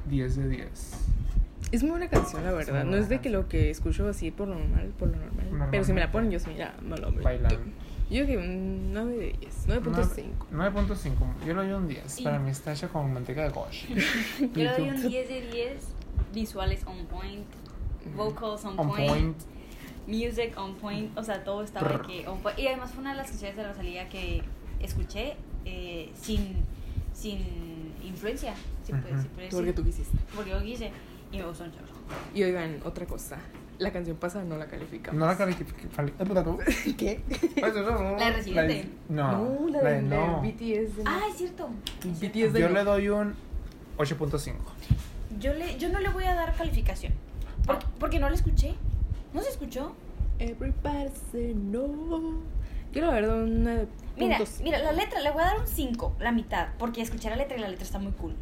[0.07, 0.93] 10 de 10.
[1.71, 2.83] Es muy buena canción, la Es verdad.
[2.83, 5.67] muy No es de que lo que escucho así por lo normal, por lo normal.
[5.69, 7.59] Pero si me la ponen, yo sí, ya, no lo Bailando.
[8.09, 10.47] Yo que un 9 de 10, 9.5.
[10.51, 11.45] 9.5.
[11.45, 12.03] Yo le doy un 10.
[12.07, 12.23] Sí.
[12.23, 13.85] Para mí está hecha con manteca de gosh.
[14.39, 15.87] Yo le doy un 10 de 10.
[16.33, 17.45] Visuales on point.
[18.15, 19.37] Vocals on, On point, point.
[20.11, 21.17] Music on point.
[21.17, 22.07] O sea, todo estaba de Brr.
[22.07, 22.59] que on point.
[22.59, 24.43] Y además fue una de las canciones de Rosalía que
[24.79, 25.35] escuché
[25.65, 26.55] eh, sin,
[27.13, 28.53] sin influencia.
[28.85, 29.21] Si puede, Ujú.
[29.21, 29.57] si puede decir.
[29.59, 30.17] Porque tú quisiste.
[30.35, 30.91] Porque yo quise.
[31.31, 31.85] Y me gustó un chorro.
[32.35, 33.37] Y oigan, otra cosa.
[33.79, 35.19] La canción pasada no la calificamos.
[35.19, 35.71] No la califico.
[36.97, 37.21] ¿Qué?
[37.61, 38.89] La de Residente.
[39.09, 40.41] No, la, la de de no.
[40.41, 40.97] BTS.
[40.97, 41.69] de- Ah, es cierto.
[42.11, 42.39] Es cierto.
[42.39, 42.73] BTS de Yo no.
[42.75, 43.33] le doy un
[43.97, 44.53] 8.5.
[45.39, 47.13] Yo, le, yo no le voy a dar calificación.
[47.65, 48.75] Porque, porque no la escuché.
[49.33, 49.93] ¿No se escuchó?
[50.39, 52.41] Everybody say no.
[52.91, 53.85] Yo la verdad, una.
[54.17, 57.35] Mira, mira, la letra le voy a dar un 5, la mitad, porque escuché la
[57.37, 58.33] letra y la letra está muy cool.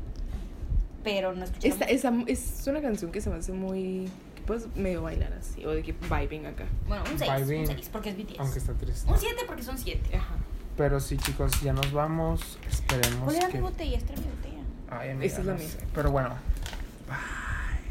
[1.03, 1.69] Pero no escuché.
[1.69, 4.09] la Esta, esa, es una canción que se me hace muy.
[4.35, 5.63] que puedes medio bailar así.
[5.65, 6.65] O de que vibing acá.
[6.87, 7.61] Bueno, un 6, Vibing.
[7.61, 8.39] un 6, porque es BTS.
[8.39, 9.11] Aunque está triste.
[9.11, 10.15] Un 7 porque son 7.
[10.17, 10.35] Ajá.
[10.75, 12.57] Pero sí, chicos, ya nos vamos.
[12.67, 13.57] Esperemos ¿Cuál era que.
[13.57, 13.97] mi botella?
[13.97, 14.63] Esta era mi botella.
[14.89, 15.67] Ay, amiga, Esta es la no mía.
[15.69, 15.77] sé.
[15.93, 16.35] Pero bueno.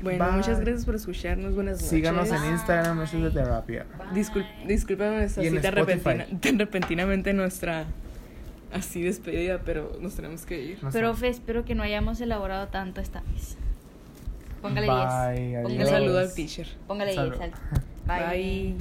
[0.03, 0.37] Bueno, Bye.
[0.37, 1.55] muchas gracias por escucharnos.
[1.55, 1.89] Buenas noches.
[1.91, 2.45] Síganos en.
[2.53, 3.87] Instagram, Noches de Terapia.
[4.15, 7.87] Discul disculpen nuestra cita repentina, tan repentinamente nuestra
[8.73, 10.79] así despedida, pero nos tenemos que ir.
[10.83, 10.99] No sé.
[10.99, 13.57] Pero Fe, espero que no hayamos elaborado tanto esta vez.
[14.63, 14.97] Póngale 10.
[14.97, 16.35] Bye, Póngale Un saludo al 10.
[16.35, 16.69] teacher.
[16.87, 17.17] Póngale 10.
[17.17, 17.43] Salud.
[17.43, 17.53] al-
[18.07, 18.27] Bye.
[18.29, 18.77] Bye.